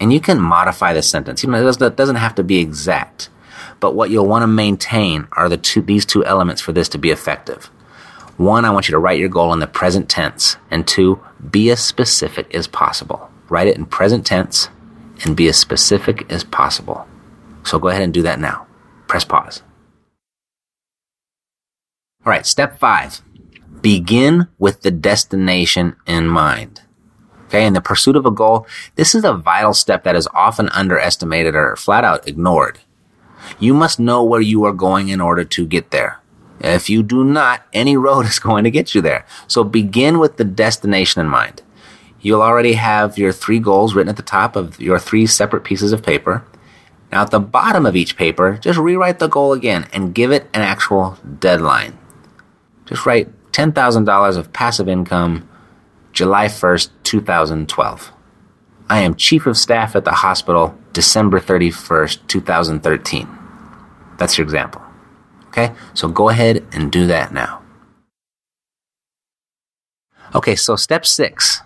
And 0.00 0.12
you 0.12 0.20
can 0.20 0.40
modify 0.40 0.92
the 0.92 1.02
sentence. 1.02 1.42
You 1.42 1.50
know, 1.50 1.66
it 1.66 1.96
doesn't 1.96 2.16
have 2.16 2.34
to 2.36 2.44
be 2.44 2.58
exact. 2.58 3.30
But 3.80 3.94
what 3.94 4.10
you'll 4.10 4.26
want 4.26 4.42
to 4.42 4.48
maintain 4.48 5.28
are 5.32 5.48
the 5.48 5.56
two, 5.56 5.82
these 5.82 6.04
two 6.04 6.24
elements 6.24 6.60
for 6.60 6.72
this 6.72 6.88
to 6.90 6.98
be 6.98 7.10
effective. 7.10 7.66
One, 8.36 8.64
I 8.64 8.70
want 8.70 8.88
you 8.88 8.92
to 8.92 8.98
write 8.98 9.18
your 9.18 9.28
goal 9.28 9.52
in 9.52 9.58
the 9.58 9.66
present 9.66 10.08
tense. 10.08 10.56
And 10.70 10.86
two, 10.86 11.20
be 11.50 11.70
as 11.70 11.80
specific 11.80 12.54
as 12.54 12.66
possible. 12.66 13.30
Write 13.48 13.68
it 13.68 13.76
in 13.76 13.86
present 13.86 14.26
tense 14.26 14.68
and 15.24 15.36
be 15.36 15.48
as 15.48 15.56
specific 15.56 16.30
as 16.30 16.44
possible. 16.44 17.06
So 17.64 17.78
go 17.78 17.88
ahead 17.88 18.02
and 18.02 18.14
do 18.14 18.22
that 18.22 18.38
now. 18.38 18.66
Press 19.08 19.24
pause. 19.24 19.62
All 22.24 22.30
right, 22.30 22.46
step 22.46 22.78
five. 22.78 23.22
Begin 23.80 24.48
with 24.58 24.82
the 24.82 24.90
destination 24.90 25.96
in 26.06 26.28
mind. 26.28 26.82
Okay, 27.46 27.64
in 27.64 27.72
the 27.72 27.80
pursuit 27.80 28.16
of 28.16 28.26
a 28.26 28.30
goal, 28.30 28.66
this 28.96 29.14
is 29.14 29.24
a 29.24 29.32
vital 29.32 29.72
step 29.72 30.04
that 30.04 30.14
is 30.14 30.28
often 30.34 30.68
underestimated 30.68 31.54
or 31.54 31.74
flat 31.76 32.04
out 32.04 32.28
ignored. 32.28 32.80
You 33.58 33.74
must 33.74 34.00
know 34.00 34.22
where 34.22 34.40
you 34.40 34.64
are 34.64 34.72
going 34.72 35.08
in 35.08 35.20
order 35.20 35.44
to 35.44 35.66
get 35.66 35.90
there. 35.90 36.20
If 36.60 36.90
you 36.90 37.02
do 37.02 37.24
not, 37.24 37.62
any 37.72 37.96
road 37.96 38.26
is 38.26 38.38
going 38.38 38.64
to 38.64 38.70
get 38.70 38.94
you 38.94 39.00
there. 39.00 39.24
So 39.46 39.64
begin 39.64 40.18
with 40.18 40.36
the 40.36 40.44
destination 40.44 41.20
in 41.20 41.28
mind. 41.28 41.62
You'll 42.20 42.42
already 42.42 42.72
have 42.72 43.16
your 43.16 43.32
three 43.32 43.60
goals 43.60 43.94
written 43.94 44.10
at 44.10 44.16
the 44.16 44.22
top 44.22 44.56
of 44.56 44.80
your 44.80 44.98
three 44.98 45.26
separate 45.26 45.62
pieces 45.62 45.92
of 45.92 46.02
paper. 46.02 46.44
Now 47.12 47.22
at 47.22 47.30
the 47.30 47.40
bottom 47.40 47.86
of 47.86 47.96
each 47.96 48.16
paper, 48.16 48.58
just 48.60 48.78
rewrite 48.78 49.18
the 49.18 49.28
goal 49.28 49.52
again 49.52 49.88
and 49.92 50.14
give 50.14 50.32
it 50.32 50.48
an 50.52 50.62
actual 50.62 51.16
deadline. 51.38 51.96
Just 52.86 53.06
write 53.06 53.28
$10,000 53.52 54.36
of 54.36 54.52
passive 54.52 54.88
income, 54.88 55.48
July 56.12 56.46
1st, 56.46 56.90
2012. 57.04 58.12
I 58.90 59.00
am 59.00 59.14
Chief 59.14 59.46
of 59.46 59.56
Staff 59.56 59.94
at 59.94 60.04
the 60.04 60.12
hospital, 60.12 60.76
December 60.98 61.38
31st, 61.38 62.26
2013. 62.26 63.28
That's 64.18 64.36
your 64.36 64.44
example. 64.44 64.82
Okay, 65.46 65.72
so 65.94 66.08
go 66.08 66.28
ahead 66.28 66.66
and 66.72 66.90
do 66.90 67.06
that 67.06 67.32
now. 67.32 67.62
Okay, 70.34 70.56
so 70.56 70.74
step 70.74 71.06
six. 71.06 71.62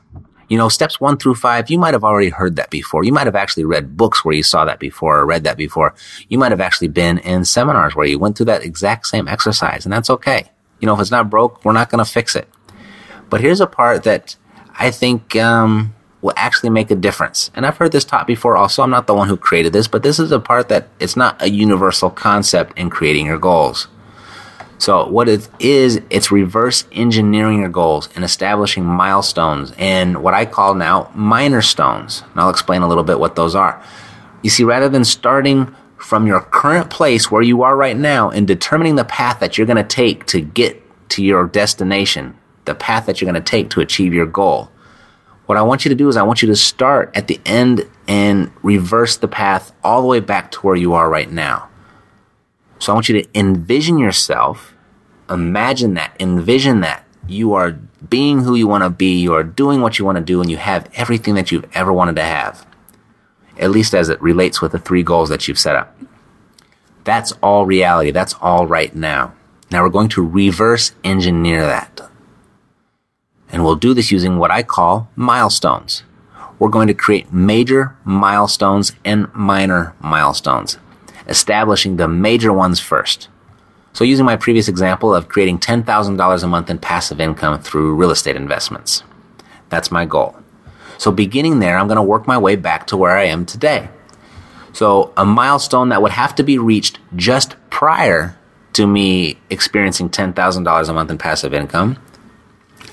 You 0.51 0.59
know, 0.59 0.69
steps 0.69 1.01
one 1.01 1.17
through 1.17 1.37
five, 1.37 1.71
you 1.71 1.79
might 1.79 1.95
have 1.95 2.05
already 2.05 2.29
heard 2.29 2.57
that 2.57 2.69
before. 2.69 3.05
You 3.05 3.13
might 3.15 3.25
have 3.27 3.35
actually 3.35 3.65
read 3.65 3.97
books 3.97 4.23
where 4.23 4.35
you 4.35 4.43
saw 4.43 4.67
that 4.67 4.79
before 4.79 5.21
or 5.21 5.25
read 5.25 5.45
that 5.45 5.57
before. 5.57 5.95
You 6.29 6.37
might 6.37 6.53
have 6.53 6.61
actually 6.61 6.89
been 6.89 7.17
in 7.17 7.47
seminars 7.47 7.97
where 7.97 8.07
you 8.07 8.19
went 8.19 8.37
through 8.37 8.53
that 8.53 8.63
exact 8.63 9.07
same 9.07 9.29
exercise, 9.29 9.87
and 9.87 9.93
that's 9.95 10.11
okay. 10.11 10.51
You 10.81 10.85
know, 10.85 10.93
if 10.93 11.01
it's 11.01 11.11
not 11.11 11.31
broke, 11.31 11.65
we're 11.65 11.73
not 11.73 11.89
going 11.89 12.05
to 12.05 12.11
fix 12.11 12.37
it. 12.37 12.51
But 13.31 13.41
here's 13.41 13.63
a 13.63 13.67
part 13.67 14.05
that 14.05 14.37
I 14.79 14.91
think 14.91 15.37
um, 15.37 15.95
will 16.23 16.33
actually 16.37 16.71
make 16.71 16.91
a 16.91 16.95
difference. 16.95 17.51
And 17.55 17.67
I've 17.67 17.77
heard 17.77 17.93
this 17.93 18.05
taught 18.05 18.27
before 18.27 18.57
also. 18.57 18.83
I'm 18.83 18.91
not 18.91 19.07
the 19.07 19.15
one 19.15 19.29
who 19.29 19.37
created 19.37 19.73
this, 19.73 19.89
but 19.89 20.03
this 20.03 20.19
is 20.19 20.33
a 20.33 20.41
part 20.41 20.69
that 20.69 20.89
it's 21.01 21.17
not 21.17 21.43
a 21.43 21.51
universal 21.51 22.09
concept 22.09 22.79
in 22.79 22.89
creating 22.89 23.27
your 23.27 23.39
goals. 23.39 23.89
So 24.79 25.07
what 25.07 25.29
it 25.29 25.49
is, 25.61 26.01
it's 26.11 26.33
reverse 26.33 26.87
engineering 26.91 27.61
your 27.61 27.69
goals 27.69 28.09
and 28.17 28.25
establishing 28.25 28.85
milestones 28.85 29.73
and 29.79 30.25
what 30.25 30.35
I 30.35 30.45
call 30.45 30.75
now 30.75 31.09
minor 31.15 31.63
stones. 31.63 32.25
And 32.33 32.41
I'll 32.41 32.51
explain 32.51 32.83
a 32.83 32.89
little 32.89 33.05
bit 33.05 33.21
what 33.21 33.37
those 33.37 33.55
are. 33.55 33.81
You 34.43 34.51
see, 34.51 34.65
rather 34.65 34.89
than 34.89 35.05
starting 35.05 35.73
from 35.99 36.27
your 36.27 36.41
current 36.41 36.91
place 36.91 37.31
where 37.31 37.43
you 37.43 37.63
are 37.63 37.77
right 37.77 37.97
now 37.97 38.29
and 38.31 38.45
determining 38.45 38.97
the 38.97 39.05
path 39.05 39.39
that 39.39 39.57
you're 39.57 39.69
going 39.69 39.77
to 39.77 39.85
take 39.85 40.27
to 40.27 40.41
get 40.41 40.83
to 41.11 41.23
your 41.23 41.47
destination, 41.47 42.37
the 42.65 42.75
path 42.75 43.07
that 43.07 43.21
you're 43.21 43.31
going 43.31 43.41
to 43.41 43.51
take 43.51 43.71
to 43.71 43.81
achieve 43.81 44.13
your 44.13 44.27
goal. 44.27 44.72
What 45.47 45.59
I 45.59 45.63
want 45.63 45.85
you 45.85 45.89
to 45.89 45.95
do 45.95 46.09
is 46.09 46.17
I 46.17 46.23
want 46.23 46.43
you 46.43 46.49
to 46.49 46.57
start 46.57 47.11
at 47.15 47.27
the 47.27 47.41
end 47.45 47.89
and 48.07 48.53
reverse 48.63 49.17
the 49.17 49.29
path 49.29 49.73
all 49.83 50.01
the 50.01 50.07
way 50.07 50.21
back 50.21 50.51
to 50.53 50.61
where 50.61 50.77
you 50.77 50.95
are 50.95 51.11
right 51.11 51.31
now. 51.31 51.69
So 52.79 52.93
I 52.93 52.95
want 52.95 53.09
you 53.09 53.23
to 53.23 53.39
envision 53.39 53.99
yourself, 53.99 54.75
imagine 55.29 55.95
that, 55.95 56.17
envision 56.19 56.81
that 56.81 57.05
you 57.27 57.55
are 57.55 57.73
being 58.09 58.41
who 58.41 58.55
you 58.55 58.67
want 58.67 58.85
to 58.85 58.91
be, 58.91 59.21
you 59.21 59.35
are 59.35 59.45
doing 59.45 59.81
what 59.81 59.99
you 59.99 60.05
want 60.05 60.19
to 60.19 60.25
do, 60.25 60.41
and 60.41 60.51
you 60.51 60.57
have 60.57 60.91
everything 60.95 61.35
that 61.35 61.53
you've 61.53 61.69
ever 61.75 61.93
wanted 61.93 62.17
to 62.17 62.25
have. 62.25 62.67
At 63.59 63.71
least 63.71 63.95
as 63.95 64.09
it 64.09 64.21
relates 64.21 64.61
with 64.61 64.73
the 64.73 64.79
three 64.79 65.03
goals 65.03 65.29
that 65.29 65.47
you've 65.47 65.59
set 65.59 65.77
up. 65.77 65.97
That's 67.05 67.33
all 67.43 67.67
reality. 67.67 68.11
That's 68.11 68.35
all 68.35 68.67
right 68.67 68.95
now. 68.95 69.35
Now 69.71 69.83
we're 69.83 69.91
going 69.91 70.09
to 70.11 70.27
reverse 70.27 70.93
engineer 71.05 71.63
that. 71.67 72.01
And 73.53 73.65
we'll 73.65 73.77
do 73.77 73.95
this 73.95 74.11
using 74.11 74.39
what 74.39 74.51
I 74.51 74.63
call 74.63 75.09
milestones. 75.15 76.03
We're 76.59 76.71
going 76.71 76.89
to 76.89 76.95
create 76.95 77.33
major 77.33 77.97
milestones 78.05 78.93
and 79.05 79.33
minor 79.35 79.95
milestones 80.01 80.79
establishing 81.29 81.97
the 81.97 82.09
major 82.09 82.53
ones 82.53 82.81
first. 82.81 83.29
So 83.93 84.05
using 84.05 84.25
my 84.25 84.37
previous 84.37 84.69
example 84.69 85.15
of 85.15 85.29
creating 85.29 85.59
$10,000 85.59 86.43
a 86.43 86.47
month 86.47 86.71
in 86.71 86.79
passive 86.79 87.21
income 87.21 87.61
through 87.61 87.95
real 87.95 88.11
estate 88.11 88.37
investments. 88.37 89.03
That's 89.69 89.91
my 89.91 90.05
goal. 90.05 90.37
So 90.99 91.11
beginning 91.11 91.59
there, 91.59 91.77
I'm 91.77 91.89
going 91.89 91.97
to 91.97 92.03
work 92.03 92.27
my 92.27 92.39
way 92.39 92.57
back 92.57 92.87
to 92.89 92.97
where 92.97 93.17
I 93.17 93.25
am 93.25 93.45
today. 93.45 93.89
So 94.73 95.13
a 95.17 95.25
milestone 95.25 95.91
that 95.91 96.01
would 96.01 96.13
have 96.13 96.35
to 96.37 96.43
be 96.43 96.59
reached 96.59 96.99
just 97.17 97.57
prior 97.71 98.39
to 98.75 98.87
me 98.87 99.39
experiencing 99.51 100.09
$10,000 100.09 100.89
a 100.89 100.93
month 100.93 101.11
in 101.11 101.19
passive 101.19 101.53
income. 101.53 101.99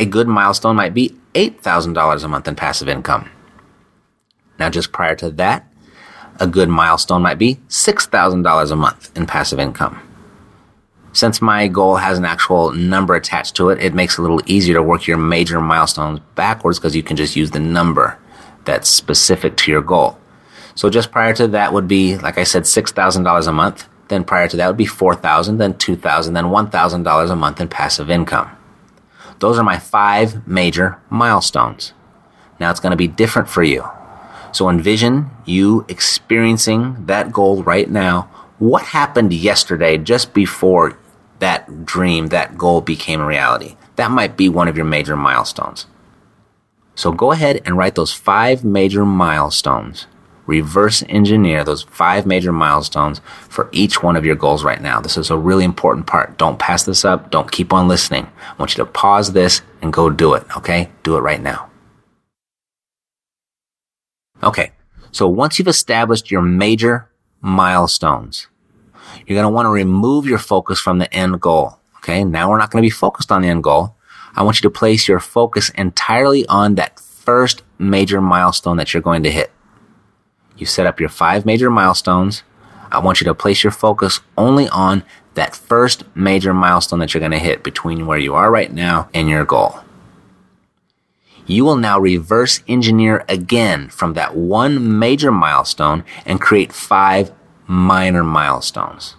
A 0.02 0.06
good 0.06 0.30
milestone 0.30 0.78
might 0.78 0.94
be 0.94 1.14
$8,000 1.34 2.24
a 2.24 2.28
month 2.30 2.48
in 2.48 2.56
passive 2.56 2.88
income. 2.88 3.30
Now, 4.58 4.70
just 4.70 4.94
prior 4.94 5.16
to 5.16 5.30
that, 5.32 5.68
a 6.40 6.48
good 6.48 6.70
milestone 6.70 7.22
might 7.22 7.38
be 7.38 7.56
$6,000 7.68 8.72
a 8.72 8.76
month 8.78 9.18
in 9.18 9.26
passive 9.26 9.60
income. 9.60 10.02
Since 11.12 11.42
my 11.42 11.68
goal 11.68 11.98
has 11.98 12.18
an 12.18 12.24
actual 12.24 12.72
number 12.72 13.16
attached 13.16 13.56
to 13.58 13.70
it, 13.70 13.82
it 13.82 13.94
makes 13.94 14.18
it 14.18 14.20
a 14.20 14.22
little 14.22 14.42
easier 14.46 14.76
to 14.76 14.84
work 14.84 15.06
your 15.06 15.18
major 15.18 15.60
milestones 15.60 16.22
backwards 16.36 16.80
because 16.80 16.96
you 16.96 17.04
can 17.04 17.18
just 17.18 17.36
use 17.36 17.52
the 17.52 17.60
number 17.60 18.18
that's 18.64 18.90
specific 18.90 19.58
to 19.58 19.72
your 19.72 19.82
goal. 19.82 20.18
So 20.76 20.90
just 20.90 21.12
prior 21.12 21.34
to 21.34 21.48
that 21.50 21.74
would 21.74 21.90
be, 21.90 22.18
like 22.18 22.38
I 22.38 22.44
said, 22.44 22.64
$6,000 22.64 23.48
a 23.48 23.52
month. 23.52 23.90
Then 24.08 24.24
prior 24.24 24.48
to 24.48 24.58
that 24.58 24.68
would 24.68 24.78
be 24.78 24.86
4000 24.86 25.58
then 25.58 25.78
2000 25.78 26.34
then 26.34 26.46
$1,000 26.46 27.30
a 27.30 27.36
month 27.36 27.60
in 27.60 27.68
passive 27.68 28.10
income. 28.10 28.56
Those 29.40 29.58
are 29.58 29.64
my 29.64 29.80
five 29.80 30.48
major 30.48 31.00
milestones. 31.10 31.94
Now 32.60 32.72
it's 32.72 32.80
going 32.80 32.92
to 32.92 32.98
be 32.98 33.08
different 33.08 33.50
for 33.50 33.64
you. 33.64 33.88
So 34.52 34.70
envision 34.70 35.30
you 35.46 35.86
experiencing 35.88 37.06
that 37.06 37.32
goal 37.32 37.64
right 37.64 37.90
now. 37.90 38.30
What 38.58 38.84
happened 38.84 39.32
yesterday 39.32 39.98
just 39.98 40.34
before 40.34 40.98
that 41.40 41.86
dream, 41.86 42.28
that 42.28 42.58
goal 42.58 42.82
became 42.82 43.22
a 43.22 43.26
reality? 43.26 43.78
That 43.96 44.12
might 44.12 44.36
be 44.36 44.50
one 44.50 44.68
of 44.68 44.76
your 44.76 44.86
major 44.86 45.16
milestones. 45.16 45.86
So 46.96 47.14
go 47.14 47.32
ahead 47.32 47.62
and 47.66 47.78
write 47.78 47.96
those 47.96 48.12
five 48.12 48.66
major 48.66 49.06
milestones. 49.06 50.08
Reverse 50.50 51.04
engineer 51.10 51.64
those 51.64 51.84
five 51.84 52.26
major 52.26 52.52
milestones 52.52 53.22
for 53.50 53.70
each 53.72 54.02
one 54.02 54.16
of 54.16 54.26
your 54.26 54.36
goals 54.36 54.64
right 54.64 54.82
now. 54.82 55.00
This 55.00 55.16
is 55.16 55.30
a 55.30 55.38
really 55.38 55.64
important 55.64 56.08
part. 56.08 56.40
Don't 56.40 56.58
pass 56.58 56.86
this 56.86 57.06
up. 57.06 57.30
Don't 57.30 57.52
keep 57.52 57.72
on 57.72 57.88
listening. 57.88 58.26
I 58.26 58.56
want 58.58 58.76
you 58.76 58.84
to 58.84 58.90
pause 58.90 59.34
this 59.34 59.62
and 59.84 59.94
go 59.94 60.10
do 60.10 60.34
it. 60.34 60.44
Okay? 60.58 60.90
Do 61.04 61.18
it 61.18 61.20
right 61.20 61.40
now. 61.40 61.70
Okay. 64.42 64.72
So 65.12 65.28
once 65.28 65.60
you've 65.60 65.68
established 65.68 66.32
your 66.32 66.42
major 66.42 67.12
milestones, 67.42 68.48
you're 69.28 69.36
going 69.36 69.46
to 69.46 69.54
want 69.54 69.68
to 69.68 69.72
remove 69.72 70.26
your 70.26 70.40
focus 70.40 70.80
from 70.80 70.98
the 70.98 71.14
end 71.14 71.40
goal. 71.42 71.78
Okay. 71.98 72.24
Now 72.24 72.50
we're 72.50 72.58
not 72.58 72.72
going 72.72 72.82
to 72.82 72.88
be 72.88 72.90
focused 72.90 73.32
on 73.32 73.44
the 73.44 73.50
end 73.50 73.64
goal. 73.64 73.96
I 74.36 74.42
want 74.42 74.58
you 74.58 74.64
to 74.64 74.72
place 74.72 75.08
your 75.08 75.20
focus 75.20 75.70
entirely 75.76 76.48
on 76.48 76.74
that 76.76 77.00
first 77.00 77.62
major 77.78 78.20
milestone 78.20 78.78
that 78.78 78.96
you're 78.96 79.04
going 79.04 79.22
to 79.22 79.32
hit. 79.32 79.52
You 80.60 80.68
set 80.68 80.86
up 80.86 81.00
your 81.00 81.10
five 81.10 81.46
major 81.46 81.72
milestones. 81.72 82.44
I 82.92 83.00
want 83.00 83.22
you 83.22 83.26
to 83.26 83.34
place 83.34 83.64
your 83.64 83.72
focus 83.72 84.20
only 84.38 84.70
on 84.70 85.04
that 85.34 85.56
first 85.56 86.04
major 86.16 86.54
milestone 86.54 87.00
that 87.00 87.14
you're 87.14 87.20
going 87.20 87.32
to 87.32 87.40
hit 87.40 87.64
between 87.64 88.06
where 88.06 88.18
you 88.18 88.36
are 88.36 88.52
right 88.52 88.72
now 88.72 89.10
and 89.14 89.28
your 89.28 89.46
goal 89.46 89.80
you 91.50 91.66
will 91.66 91.76
now 91.76 92.00
reverse 92.00 92.62
engineer 92.68 93.26
again 93.28 93.90
from 93.90 94.14
that 94.14 94.36
one 94.36 95.00
major 95.00 95.32
milestone 95.32 96.04
and 96.26 96.40
create 96.40 96.72
five 96.72 97.32
minor 97.66 98.24
milestones. 98.24 99.16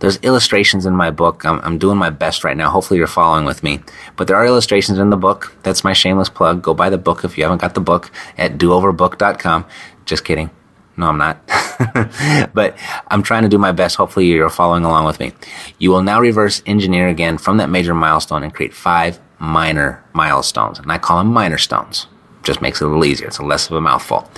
There's 0.00 0.18
illustrations 0.18 0.84
in 0.84 0.94
my 0.94 1.10
book. 1.10 1.44
I'm, 1.44 1.60
I'm, 1.60 1.78
doing 1.78 1.98
my 1.98 2.10
best 2.10 2.44
right 2.44 2.56
now. 2.56 2.70
Hopefully 2.70 2.98
you're 2.98 3.08
following 3.08 3.44
with 3.44 3.64
me. 3.64 3.80
But 4.16 4.28
there 4.28 4.36
are 4.36 4.46
illustrations 4.46 4.98
in 4.98 5.10
the 5.10 5.16
book. 5.16 5.56
That's 5.62 5.82
my 5.82 5.92
shameless 5.92 6.28
plug. 6.28 6.62
Go 6.62 6.72
buy 6.72 6.88
the 6.88 6.98
book 6.98 7.24
if 7.24 7.36
you 7.36 7.44
haven't 7.44 7.60
got 7.60 7.74
the 7.74 7.80
book 7.80 8.10
at 8.36 8.58
dooverbook.com. 8.58 9.64
Just 10.08 10.24
kidding. 10.24 10.50
No, 10.96 11.06
I'm 11.06 11.18
not. 11.18 11.46
but 12.54 12.76
I'm 13.08 13.22
trying 13.22 13.42
to 13.42 13.48
do 13.48 13.58
my 13.58 13.72
best. 13.72 13.96
Hopefully 13.96 14.26
you're 14.26 14.48
following 14.48 14.84
along 14.84 15.04
with 15.04 15.20
me. 15.20 15.32
You 15.78 15.90
will 15.90 16.02
now 16.02 16.18
reverse 16.18 16.62
engineer 16.64 17.08
again 17.08 17.36
from 17.36 17.58
that 17.58 17.68
major 17.68 17.94
milestone 17.94 18.42
and 18.42 18.52
create 18.52 18.72
five 18.72 19.20
minor 19.38 20.02
milestones. 20.14 20.78
And 20.78 20.90
I 20.90 20.96
call 20.96 21.18
them 21.18 21.28
minor 21.28 21.58
stones. 21.58 22.06
Just 22.42 22.62
makes 22.62 22.80
it 22.80 22.84
a 22.84 22.88
little 22.88 23.04
easier. 23.04 23.28
It's 23.28 23.38
less 23.38 23.68
of 23.68 23.76
a 23.76 23.82
mouthful. 23.82 24.28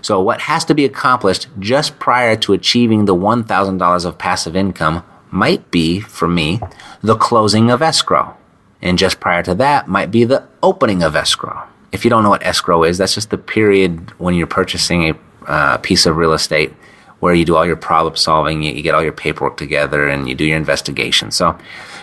So 0.00 0.20
what 0.22 0.40
has 0.40 0.64
to 0.64 0.74
be 0.74 0.86
accomplished 0.86 1.48
just 1.58 1.98
prior 1.98 2.34
to 2.36 2.54
achieving 2.54 3.04
the 3.04 3.14
$1,000 3.14 4.04
of 4.06 4.18
passive 4.18 4.56
income 4.56 5.04
might 5.30 5.70
be, 5.70 6.00
for 6.00 6.26
me, 6.26 6.60
the 7.02 7.16
closing 7.16 7.70
of 7.70 7.82
escrow. 7.82 8.36
And 8.80 8.98
just 8.98 9.20
prior 9.20 9.42
to 9.42 9.54
that 9.56 9.86
might 9.86 10.10
be 10.10 10.24
the 10.24 10.48
opening 10.62 11.02
of 11.02 11.14
escrow. 11.14 11.68
If 11.92 12.04
you 12.04 12.10
don't 12.10 12.22
know 12.22 12.30
what 12.30 12.44
escrow 12.44 12.84
is, 12.84 12.98
that's 12.98 13.14
just 13.14 13.30
the 13.30 13.38
period 13.38 14.10
when 14.18 14.34
you're 14.34 14.46
purchasing 14.46 15.10
a 15.10 15.18
uh, 15.46 15.78
piece 15.78 16.06
of 16.06 16.16
real 16.16 16.32
estate 16.32 16.72
where 17.20 17.34
you 17.34 17.44
do 17.44 17.54
all 17.56 17.66
your 17.66 17.76
problem 17.76 18.16
solving, 18.16 18.62
you, 18.62 18.72
you, 18.72 18.82
get 18.82 18.94
all 18.94 19.02
your 19.02 19.12
paperwork 19.12 19.56
together, 19.56 20.08
and 20.08 20.28
you 20.28 20.34
do 20.34 20.44
your 20.44 20.56
investigation. 20.56 21.30
So, 21.30 21.58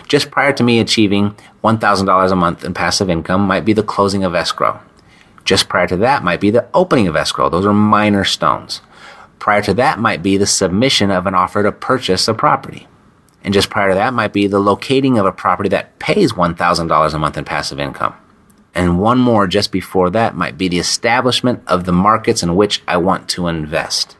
just 0.06 0.30
prior 0.30 0.52
to 0.52 0.62
me 0.62 0.78
achieving 0.78 1.34
$1,000 1.64 2.32
a 2.32 2.36
month 2.36 2.64
in 2.64 2.72
passive 2.72 3.10
income 3.10 3.42
might 3.42 3.64
be 3.64 3.72
the 3.72 3.82
closing 3.82 4.24
of 4.24 4.34
escrow. 4.34 4.80
Just 5.44 5.68
prior 5.68 5.86
to 5.88 5.96
that 5.96 6.22
might 6.22 6.40
be 6.40 6.50
the 6.50 6.66
opening 6.72 7.08
of 7.08 7.16
escrow. 7.16 7.48
Those 7.48 7.66
are 7.66 7.72
minor 7.72 8.24
stones. 8.24 8.80
Prior 9.38 9.62
to 9.62 9.74
that 9.74 9.98
might 9.98 10.22
be 10.22 10.36
the 10.36 10.46
submission 10.46 11.10
of 11.10 11.26
an 11.26 11.34
offer 11.34 11.62
to 11.62 11.72
purchase 11.72 12.28
a 12.28 12.34
property. 12.34 12.86
And 13.44 13.54
just 13.54 13.70
prior 13.70 13.90
to 13.90 13.94
that 13.94 14.14
might 14.14 14.32
be 14.32 14.46
the 14.46 14.58
locating 14.58 15.18
of 15.18 15.26
a 15.26 15.32
property 15.32 15.68
that 15.70 15.98
pays 15.98 16.32
$1,000 16.32 17.14
a 17.14 17.18
month 17.18 17.36
in 17.36 17.44
passive 17.44 17.80
income. 17.80 18.14
And 18.74 19.00
one 19.00 19.18
more 19.18 19.46
just 19.46 19.72
before 19.72 20.10
that 20.10 20.36
might 20.36 20.58
be 20.58 20.68
the 20.68 20.78
establishment 20.78 21.62
of 21.66 21.84
the 21.84 21.92
markets 21.92 22.42
in 22.42 22.54
which 22.54 22.82
I 22.86 22.96
want 22.98 23.28
to 23.30 23.48
invest. 23.48 24.16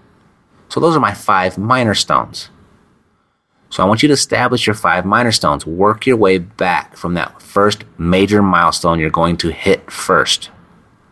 So 0.69 0.81
those 0.81 0.97
are 0.97 1.01
my 1.01 1.15
five 1.15 1.59
minor 1.59 1.95
stones. 1.95 2.51
So 3.71 3.83
I 3.83 3.87
want 3.87 4.03
you 4.03 4.09
to 4.09 4.15
establish 4.15 4.67
your 4.67 4.75
five 4.75 5.05
minor 5.05 5.33
stones. 5.33 5.67
Work 5.67 6.07
your 6.07 6.17
way 6.17 6.39
back 6.39 6.97
from 6.97 7.15
that 7.15 7.41
first 7.43 7.85
major 7.99 8.43
milestone 8.43 8.99
you're 8.99 9.11
going 9.11 9.37
to 9.39 9.51
hit 9.51 9.91
first. 9.91 10.51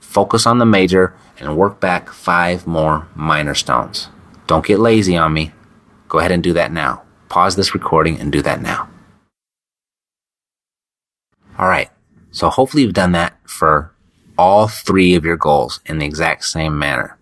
Focus 0.01 0.47
on 0.47 0.59
the 0.59 0.65
major 0.65 1.15
and 1.39 1.57
work 1.57 1.81
back 1.81 2.09
five 2.09 2.67
more 2.67 3.07
minor 3.15 3.55
stones. 3.55 4.09
Don't 4.47 4.65
get 4.65 4.79
lazy 4.79 5.17
on 5.17 5.35
me. 5.35 5.53
Go 6.09 6.19
ahead 6.19 6.33
and 6.33 6.43
do 6.43 6.55
that 6.55 6.73
now. 6.73 7.03
Pause 7.29 7.57
this 7.57 7.75
recording 7.75 8.19
and 8.21 8.33
do 8.33 8.41
that 8.43 8.63
now. 8.63 8.89
All 11.59 11.69
right. 11.69 11.91
So 12.37 12.51
hopefully 12.51 12.83
you've 12.83 12.93
done 12.93 13.13
that 13.13 13.35
for 13.49 13.91
all 14.37 14.69
three 14.69 15.15
of 15.15 15.25
your 15.25 15.39
goals 15.39 15.81
in 15.87 15.97
the 15.97 16.05
exact 16.05 16.45
same 16.45 16.79
manner. 16.79 17.17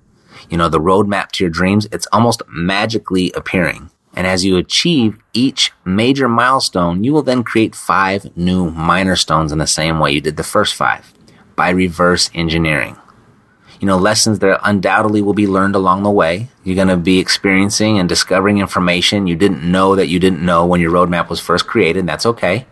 You 0.50 0.59
know, 0.59 0.68
the 0.68 0.81
roadmap 0.81 1.31
to 1.33 1.44
your 1.44 1.53
dreams, 1.53 1.87
it's 1.92 2.09
almost 2.11 2.42
magically 2.48 3.31
appearing. 3.31 3.90
And 4.14 4.27
as 4.27 4.44
you 4.44 4.57
achieve 4.57 5.16
each 5.33 5.70
major 5.85 6.29
milestone, 6.29 7.05
you 7.05 7.12
will 7.12 7.22
then 7.22 7.44
create 7.44 7.77
five 7.77 8.37
new 8.37 8.72
minor 8.72 9.14
stones 9.14 9.53
in 9.53 9.59
the 9.59 9.68
same 9.68 10.00
way 10.00 10.11
you 10.11 10.20
did 10.20 10.37
the 10.37 10.42
first 10.42 10.74
five 10.74 11.14
by 11.55 11.70
reverse 11.70 12.29
engineering. 12.35 12.96
You 13.79 13.87
know, 13.87 13.98
lessons 13.98 14.40
that 14.40 14.59
undoubtedly 14.64 15.22
will 15.22 15.33
be 15.33 15.46
learned 15.46 15.77
along 15.77 16.03
the 16.03 16.11
way. 16.11 16.48
You're 16.64 16.74
going 16.74 16.88
to 16.88 16.96
be 16.96 17.20
experiencing 17.20 18.00
and 18.00 18.09
discovering 18.09 18.59
information 18.59 19.29
you 19.29 19.37
didn't 19.37 19.62
know 19.62 19.94
that 19.94 20.09
you 20.09 20.18
didn't 20.18 20.44
know 20.44 20.66
when 20.66 20.81
your 20.81 20.90
roadmap 20.90 21.29
was 21.29 21.38
first 21.38 21.68
created. 21.68 22.05
That's 22.05 22.27
okay. 22.27 22.66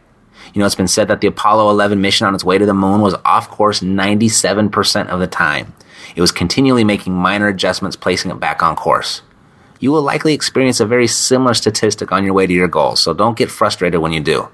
You 0.53 0.61
know, 0.61 0.67
it's 0.67 0.75
been 0.75 0.89
said 0.89 1.09
that 1.09 1.21
the 1.21 1.29
Apollo 1.29 1.71
11 1.71 2.01
mission 2.01 2.27
on 2.27 2.35
its 2.35 2.45
way 2.45 2.59
to 2.59 2.67
the 2.67 2.75
moon 2.75 3.01
was 3.01 3.15
off 3.25 3.49
course 3.49 3.81
97% 3.81 5.09
of 5.09 5.21
the 5.21 5.27
time. 5.27 5.75
It 6.15 6.21
was 6.21 6.33
continually 6.33 6.85
making 6.85 7.15
minor 7.15 7.49
adjustments, 7.49 7.97
placing 7.97 8.31
it 8.31 8.41
back 8.41 8.63
on 8.63 8.77
course 8.77 9.23
you 9.83 9.91
will 9.91 10.03
likely 10.03 10.33
experience 10.33 10.79
a 10.79 10.87
very 10.87 11.09
similar 11.09 11.53
statistic 11.55 12.13
on 12.13 12.25
your 12.25 12.33
way 12.33 12.47
to 12.47 12.53
your 12.53 12.69
goals. 12.69 13.01
So 13.01 13.13
don't 13.13 13.37
get 13.37 13.51
frustrated 13.51 14.01
when 14.01 14.13
you 14.13 14.21
do. 14.21 14.49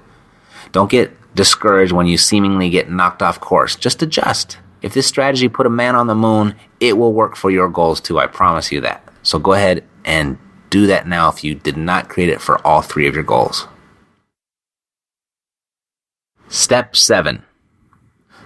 Don't 0.71 0.89
get 0.89 1.15
discouraged 1.35 1.91
when 1.91 2.07
you 2.07 2.17
seemingly 2.17 2.71
get 2.71 2.89
knocked 2.89 3.21
off 3.21 3.39
course. 3.39 3.75
Just 3.75 4.01
adjust. 4.01 4.57
If 4.81 4.95
this 4.95 5.05
strategy 5.05 5.47
put 5.47 5.67
a 5.67 5.69
man 5.69 5.95
on 5.95 6.07
the 6.07 6.15
moon, 6.15 6.55
it 6.79 6.97
will 6.97 7.13
work 7.13 7.35
for 7.35 7.51
your 7.51 7.69
goals 7.69 8.01
too. 8.01 8.17
I 8.17 8.25
promise 8.25 8.71
you 8.71 8.81
that. 8.81 9.07
So 9.21 9.37
go 9.37 9.53
ahead 9.53 9.83
and 10.03 10.39
do 10.71 10.87
that 10.87 11.07
now 11.07 11.29
if 11.29 11.43
you 11.43 11.53
did 11.53 11.77
not 11.77 12.09
create 12.09 12.29
it 12.29 12.41
for 12.41 12.65
all 12.65 12.81
three 12.81 13.07
of 13.07 13.13
your 13.13 13.23
goals. 13.23 13.67
Step 16.51 16.95
seven 16.95 17.43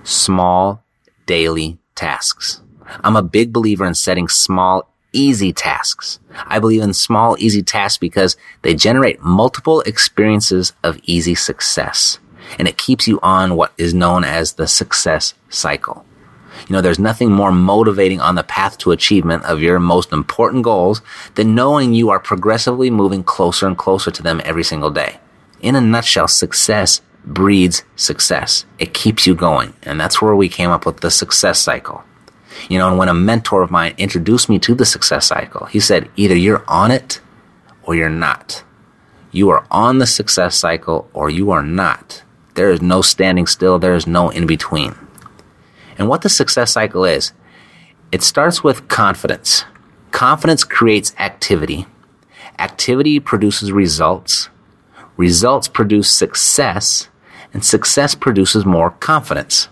small 0.04 0.84
daily 1.26 1.80
tasks. 1.96 2.60
I'm 3.02 3.16
a 3.16 3.24
big 3.24 3.54
believer 3.54 3.86
in 3.86 3.94
setting 3.96 4.28
small 4.28 4.90
easy 5.14 5.54
tasks. 5.54 6.20
I 6.48 6.60
believe 6.60 6.82
in 6.82 6.94
small, 6.94 7.38
easy 7.40 7.64
tasks 7.64 7.98
because 7.98 8.36
they 8.62 8.76
generate 8.76 9.22
multiple 9.22 9.80
experiences 9.82 10.74
of 10.84 11.00
easy 11.04 11.34
success. 11.34 12.20
And 12.60 12.68
it 12.68 12.78
keeps 12.78 13.08
you 13.08 13.22
on 13.24 13.56
what 13.56 13.72
is 13.78 13.94
known 13.94 14.26
as 14.26 14.54
the 14.54 14.68
success 14.68 15.34
cycle. 15.48 16.06
You 16.68 16.74
know, 16.74 16.82
there's 16.82 17.00
nothing 17.00 17.32
more 17.32 17.54
motivating 17.54 18.20
on 18.20 18.36
the 18.36 18.44
path 18.44 18.78
to 18.80 18.92
achievement 18.92 19.46
of 19.46 19.62
your 19.62 19.80
most 19.80 20.12
important 20.12 20.64
goals 20.64 21.02
than 21.36 21.56
knowing 21.56 21.94
you 21.94 22.10
are 22.10 22.20
progressively 22.20 22.92
moving 22.92 23.24
closer 23.24 23.66
and 23.66 23.78
closer 23.78 24.12
to 24.12 24.22
them 24.22 24.42
every 24.44 24.66
single 24.66 24.92
day. 24.92 25.20
In 25.62 25.78
a 25.78 25.82
nutshell, 25.82 26.28
success 26.28 27.00
breeds 27.26 27.84
success. 27.96 28.66
It 28.80 28.94
keeps 28.94 29.26
you 29.26 29.36
going. 29.36 29.74
And 29.84 30.00
that's 30.00 30.22
where 30.22 30.36
we 30.36 30.50
came 30.50 30.70
up 30.70 30.86
with 30.86 31.02
the 31.02 31.12
success 31.12 31.60
cycle. 31.60 32.04
You 32.70 32.78
know, 32.78 32.90
and 32.90 32.98
when 32.98 33.10
a 33.10 33.14
mentor 33.14 33.62
of 33.62 33.72
mine 33.72 33.96
introduced 33.98 34.50
me 34.50 34.60
to 34.60 34.76
the 34.76 34.86
success 34.86 35.28
cycle, 35.28 35.66
he 35.68 35.80
said, 35.80 36.10
either 36.16 36.36
you're 36.36 36.64
on 36.68 36.92
it 36.92 37.22
or 37.84 37.96
you're 37.96 38.10
not. 38.10 38.64
You 39.32 39.50
are 39.50 39.66
on 39.72 39.98
the 39.98 40.08
success 40.08 40.56
cycle 40.56 41.10
or 41.14 41.30
you 41.30 41.52
are 41.52 41.64
not. 41.64 42.24
There 42.56 42.70
is 42.70 42.82
no 42.82 43.02
standing 43.02 43.48
still. 43.48 43.80
There 43.80 43.96
is 43.96 44.06
no 44.06 44.30
in 44.30 44.46
between. 44.46 44.96
And 45.98 46.08
what 46.08 46.22
the 46.22 46.30
success 46.30 46.72
cycle 46.74 47.06
is, 47.06 47.34
it 48.12 48.22
starts 48.22 48.64
with 48.64 48.88
confidence. 48.88 49.66
Confidence 50.12 50.64
creates 50.64 51.16
activity. 51.18 51.88
Activity 52.60 53.20
produces 53.20 53.72
results. 53.72 54.50
Results 55.18 55.68
produce 55.68 56.12
success 56.12 57.10
and 57.54 57.64
success 57.64 58.16
produces 58.16 58.66
more 58.66 58.90
confidence. 58.90 59.70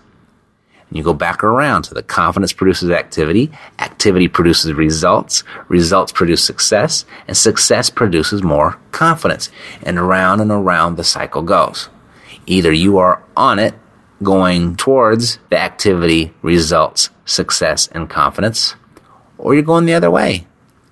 And 0.88 0.96
you 0.98 1.02
go 1.02 1.14
back 1.14 1.42
around. 1.42 1.84
So 1.84 1.94
the 1.94 2.02
confidence 2.02 2.52
produces 2.52 2.90
activity, 2.90 3.50
activity 3.78 4.28
produces 4.28 4.72
results, 4.72 5.42
results 5.68 6.12
produce 6.12 6.44
success, 6.44 7.04
and 7.26 7.36
success 7.36 7.90
produces 7.90 8.42
more 8.42 8.78
confidence. 8.92 9.50
And 9.82 9.98
around 9.98 10.40
and 10.40 10.50
around 10.50 10.96
the 10.96 11.04
cycle 11.04 11.42
goes. 11.42 11.88
Either 12.46 12.72
you 12.72 12.98
are 12.98 13.22
on 13.36 13.58
it, 13.58 13.74
going 14.22 14.76
towards 14.76 15.38
the 15.50 15.58
activity, 15.58 16.32
results, 16.42 17.10
success, 17.24 17.88
and 17.88 18.08
confidence, 18.08 18.76
or 19.38 19.54
you're 19.54 19.62
going 19.62 19.86
the 19.86 19.94
other 19.94 20.10
way. 20.10 20.46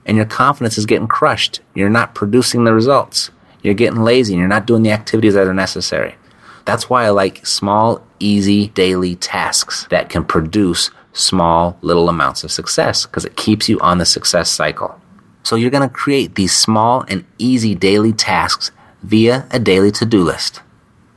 And 0.04 0.16
your 0.16 0.26
confidence 0.26 0.76
is 0.78 0.86
getting 0.86 1.06
crushed. 1.06 1.60
You're 1.74 1.88
not 1.88 2.14
producing 2.14 2.64
the 2.64 2.74
results. 2.74 3.30
You're 3.62 3.74
getting 3.74 4.00
lazy 4.00 4.32
and 4.32 4.40
you're 4.40 4.48
not 4.48 4.66
doing 4.66 4.82
the 4.82 4.90
activities 4.90 5.34
that 5.34 5.46
are 5.46 5.54
necessary. 5.54 6.16
That's 6.64 6.88
why 6.88 7.04
I 7.04 7.10
like 7.10 7.46
small, 7.46 8.04
easy 8.18 8.68
daily 8.68 9.16
tasks 9.16 9.86
that 9.90 10.08
can 10.08 10.24
produce 10.24 10.90
small 11.12 11.78
little 11.82 12.08
amounts 12.08 12.44
of 12.44 12.52
success 12.52 13.06
because 13.06 13.24
it 13.24 13.36
keeps 13.36 13.68
you 13.68 13.78
on 13.80 13.98
the 13.98 14.04
success 14.04 14.50
cycle. 14.50 15.00
So 15.42 15.56
you're 15.56 15.70
going 15.70 15.88
to 15.88 15.94
create 15.94 16.34
these 16.34 16.54
small 16.54 17.04
and 17.08 17.24
easy 17.38 17.74
daily 17.74 18.12
tasks 18.12 18.70
via 19.02 19.46
a 19.50 19.58
daily 19.58 19.90
to-do 19.90 20.22
list. 20.22 20.60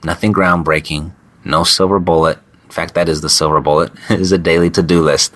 Nothing 0.04 0.34
groundbreaking, 0.34 1.14
no 1.44 1.64
silver 1.64 2.00
bullet. 2.00 2.40
In 2.64 2.72
fact, 2.72 2.96
that 2.96 3.10
is 3.10 3.22
the 3.22 3.30
silver 3.30 3.62
bullet, 3.62 3.92
is 4.10 4.32
a 4.32 4.38
daily 4.38 4.70
to-do 4.70 5.02
list. 5.02 5.36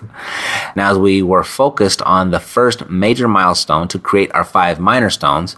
Now, 0.74 0.90
as 0.90 0.98
we 0.98 1.22
were 1.22 1.44
focused 1.44 2.02
on 2.02 2.30
the 2.30 2.40
first 2.40 2.88
major 2.90 3.28
milestone 3.28 3.88
to 3.88 3.98
create 3.98 4.32
our 4.34 4.44
five 4.44 4.80
minor 4.80 5.10
stones, 5.10 5.56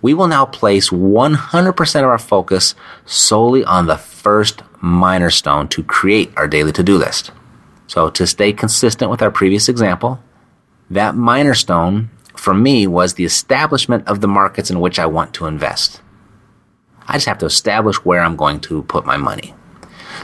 we 0.00 0.14
will 0.14 0.28
now 0.28 0.46
place 0.46 0.90
100% 0.90 1.98
of 1.98 2.04
our 2.04 2.18
focus 2.18 2.74
solely 3.04 3.64
on 3.64 3.86
the 3.86 3.96
first 3.96 4.62
minor 4.80 5.30
stone 5.30 5.68
to 5.68 5.82
create 5.82 6.30
our 6.36 6.46
daily 6.46 6.72
to 6.72 6.82
do 6.82 6.96
list. 6.96 7.32
So, 7.86 8.10
to 8.10 8.26
stay 8.26 8.52
consistent 8.52 9.10
with 9.10 9.22
our 9.22 9.30
previous 9.30 9.68
example, 9.68 10.20
that 10.90 11.14
minor 11.14 11.54
stone 11.54 12.10
for 12.36 12.54
me 12.54 12.86
was 12.86 13.14
the 13.14 13.24
establishment 13.24 14.06
of 14.06 14.20
the 14.20 14.28
markets 14.28 14.70
in 14.70 14.80
which 14.80 14.98
I 14.98 15.06
want 15.06 15.34
to 15.34 15.46
invest. 15.46 16.00
I 17.06 17.14
just 17.14 17.26
have 17.26 17.38
to 17.38 17.46
establish 17.46 18.04
where 18.04 18.20
I'm 18.20 18.36
going 18.36 18.60
to 18.60 18.82
put 18.82 19.06
my 19.06 19.16
money. 19.16 19.54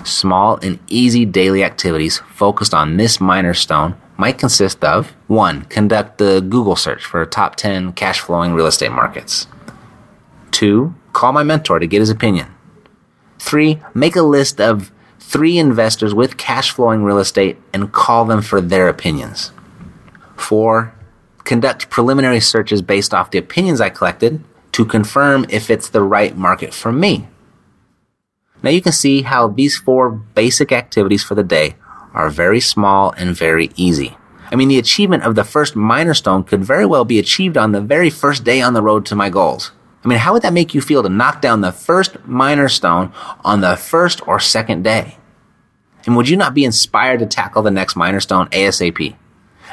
Small 0.05 0.59
and 0.63 0.79
easy 0.89 1.25
daily 1.25 1.65
activities 1.65 2.19
focused 2.29 2.75
on 2.75 2.97
this 2.97 3.21
minor 3.21 3.55
stone 3.55 3.97
might 4.17 4.39
consist 4.39 4.85
of 4.85 5.13
1. 5.29 5.63
Conduct 5.63 6.19
the 6.19 6.41
Google 6.41 6.77
search 6.77 7.05
for 7.05 7.25
top 7.25 7.57
10 7.57 7.93
cash 7.95 8.21
flowing 8.21 8.53
real 8.53 8.67
estate 8.67 8.93
markets. 8.93 9.47
Two, 10.55 10.95
call 11.13 11.33
my 11.33 11.43
mentor 11.43 11.81
to 11.81 11.87
get 11.89 11.99
his 11.99 12.11
opinion. 12.11 12.47
Three, 13.41 13.81
make 13.93 14.15
a 14.15 14.23
list 14.23 14.61
of 14.61 14.93
three 15.19 15.59
investors 15.59 16.15
with 16.15 16.37
cash 16.37 16.71
flowing 16.71 17.03
real 17.03 17.19
estate 17.19 17.59
and 17.73 17.91
call 17.91 18.25
them 18.25 18.41
for 18.41 18.61
their 18.61 18.89
opinions. 18.89 19.51
Four, 20.37 20.95
conduct 21.43 21.91
preliminary 21.91 22.39
searches 22.39 22.83
based 22.83 23.13
off 23.13 23.33
the 23.33 23.39
opinions 23.39 23.81
I 23.81 23.91
collected 23.91 24.45
to 24.71 24.85
confirm 24.85 25.45
if 25.49 25.71
it's 25.71 25.89
the 25.89 26.03
right 26.03 26.37
market 26.37 26.73
for 26.73 26.93
me. 26.93 27.27
Now 28.63 28.71
you 28.71 28.81
can 28.81 28.93
see 28.93 29.23
how 29.23 29.49
these 29.49 29.77
four 29.77 30.09
basic 30.09 30.71
activities 30.71 31.25
for 31.25 31.35
the 31.35 31.43
day 31.43 31.75
are 32.13 32.31
very 32.31 32.61
small 32.61 33.13
and 33.17 33.37
very 33.37 33.73
easy. 33.75 34.17
I 34.53 34.55
mean, 34.55 34.69
the 34.69 34.79
achievement 34.79 35.25
of 35.25 35.35
the 35.35 35.43
first 35.43 35.75
minor 35.75 36.15
stone 36.15 36.45
could 36.45 36.65
very 36.65 36.87
well 36.87 37.05
be 37.05 37.19
achieved 37.19 37.57
on 37.57 37.73
the 37.73 37.81
very 37.81 38.09
first 38.09 38.45
day 38.45 38.63
on 38.63 38.75
the 38.75 38.83
road 38.83 39.05
to 39.07 39.17
my 39.17 39.31
goals. 39.31 39.73
I 40.05 40.09
mean, 40.09 40.19
how 40.19 40.35
would 40.35 40.43
that 40.43 40.53
make 40.53 40.75
you 40.75 40.83
feel 40.83 41.03
to 41.03 41.09
knock 41.09 41.41
down 41.41 41.63
the 41.63 41.73
first 41.73 42.27
minor 42.27 42.69
stone 42.69 43.13
on 43.43 43.63
the 43.63 43.77
first 43.77 44.27
or 44.29 44.39
second 44.39 44.83
day? 44.83 45.17
And 46.05 46.15
would 46.17 46.29
you 46.29 46.37
not 46.37 46.53
be 46.53 46.65
inspired 46.65 47.21
to 47.21 47.27
tackle 47.27 47.63
the 47.63 47.71
next 47.71 47.97
minor 47.97 48.21
stone 48.21 48.49
ASAP? 48.49 49.17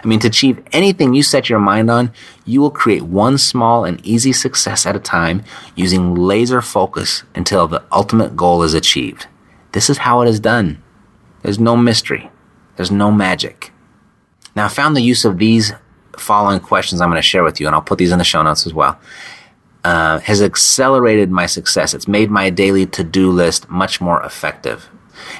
I 0.03 0.07
mean, 0.07 0.19
to 0.21 0.29
achieve 0.29 0.63
anything 0.71 1.13
you 1.13 1.21
set 1.21 1.49
your 1.49 1.59
mind 1.59 1.91
on, 1.91 2.13
you 2.45 2.61
will 2.61 2.71
create 2.71 3.03
one 3.03 3.37
small 3.37 3.83
and 3.83 4.03
easy 4.05 4.31
success 4.31 4.85
at 4.85 4.95
a 4.95 4.99
time 4.99 5.43
using 5.75 6.15
laser 6.15 6.61
focus 6.61 7.23
until 7.35 7.67
the 7.67 7.83
ultimate 7.91 8.37
goal 8.37 8.63
is 8.63 8.73
achieved. 8.73 9.27
This 9.73 9.89
is 9.89 9.99
how 9.99 10.21
it 10.21 10.29
is 10.29 10.39
done. 10.39 10.81
There's 11.43 11.59
no 11.59 11.75
mystery. 11.75 12.31
There's 12.77 12.91
no 12.91 13.11
magic. 13.11 13.71
Now, 14.55 14.65
I 14.65 14.69
found 14.69 14.95
the 14.95 15.01
use 15.01 15.25
of 15.25 15.37
these 15.37 15.73
following 16.17 16.61
questions 16.61 17.01
I'm 17.01 17.09
going 17.09 17.21
to 17.21 17.27
share 17.27 17.43
with 17.43 17.59
you, 17.59 17.67
and 17.67 17.75
I'll 17.75 17.81
put 17.81 17.97
these 17.97 18.11
in 18.11 18.17
the 18.17 18.23
show 18.23 18.41
notes 18.41 18.65
as 18.65 18.73
well 18.73 18.99
uh, 19.83 20.19
has 20.19 20.41
accelerated 20.41 21.31
my 21.31 21.45
success. 21.45 21.93
It's 21.93 22.07
made 22.07 22.29
my 22.29 22.49
daily 22.49 22.85
to-do 22.85 23.31
list 23.31 23.69
much 23.69 23.99
more 23.99 24.21
effective. 24.23 24.89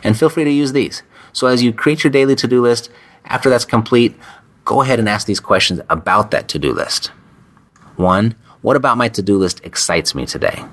And 0.04 0.18
feel 0.18 0.30
free 0.30 0.44
to 0.44 0.52
use 0.52 0.74
these. 0.74 1.04
So 1.34 1.48
as 1.48 1.64
you 1.64 1.74
create 1.74 2.04
your 2.04 2.12
daily 2.12 2.36
to-do 2.36 2.62
list, 2.62 2.90
after 3.26 3.50
that's 3.50 3.66
complete, 3.66 4.16
go 4.66 4.82
ahead 4.82 5.00
and 5.00 5.08
ask 5.08 5.28
these 5.28 5.40
questions 5.40 5.80
about 5.90 6.32
that 6.32 6.48
to-do 6.48 6.74
list. 6.74 7.08
One, 7.96 8.36
what 8.62 8.76
about 8.76 8.98
my 8.98 9.10
to-do 9.10 9.38
list 9.38 9.62
excites 9.64 10.14
me 10.14 10.26
today? 10.26 10.64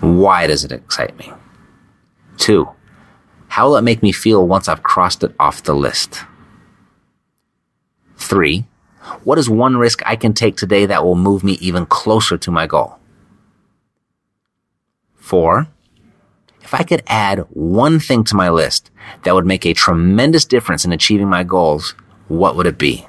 Why 0.00 0.46
does 0.46 0.64
it 0.64 0.72
excite 0.72 1.16
me? 1.18 1.32
Two, 2.36 2.68
how 3.48 3.68
will 3.68 3.76
it 3.76 3.82
make 3.82 4.02
me 4.02 4.12
feel 4.12 4.46
once 4.46 4.68
I've 4.68 4.82
crossed 4.82 5.22
it 5.22 5.34
off 5.38 5.62
the 5.62 5.74
list? 5.74 6.24
Three, 8.16 8.66
what 9.22 9.38
is 9.38 9.50
one 9.50 9.76
risk 9.76 10.00
I 10.06 10.16
can 10.16 10.32
take 10.32 10.56
today 10.56 10.86
that 10.86 11.04
will 11.04 11.14
move 11.14 11.44
me 11.44 11.52
even 11.54 11.86
closer 11.86 12.38
to 12.38 12.50
my 12.50 12.66
goal? 12.66 12.98
Four, 15.14 15.68
if 16.62 16.72
I 16.72 16.82
could 16.82 17.02
add 17.06 17.40
one 17.50 18.00
thing 18.00 18.24
to 18.24 18.36
my 18.36 18.48
list 18.48 18.90
that 19.22 19.34
would 19.34 19.46
make 19.46 19.66
a 19.66 19.74
tremendous 19.74 20.44
difference 20.44 20.84
in 20.84 20.92
achieving 20.92 21.28
my 21.28 21.44
goals, 21.44 21.94
what 22.28 22.56
would 22.56 22.66
it 22.66 22.78
be? 22.78 23.06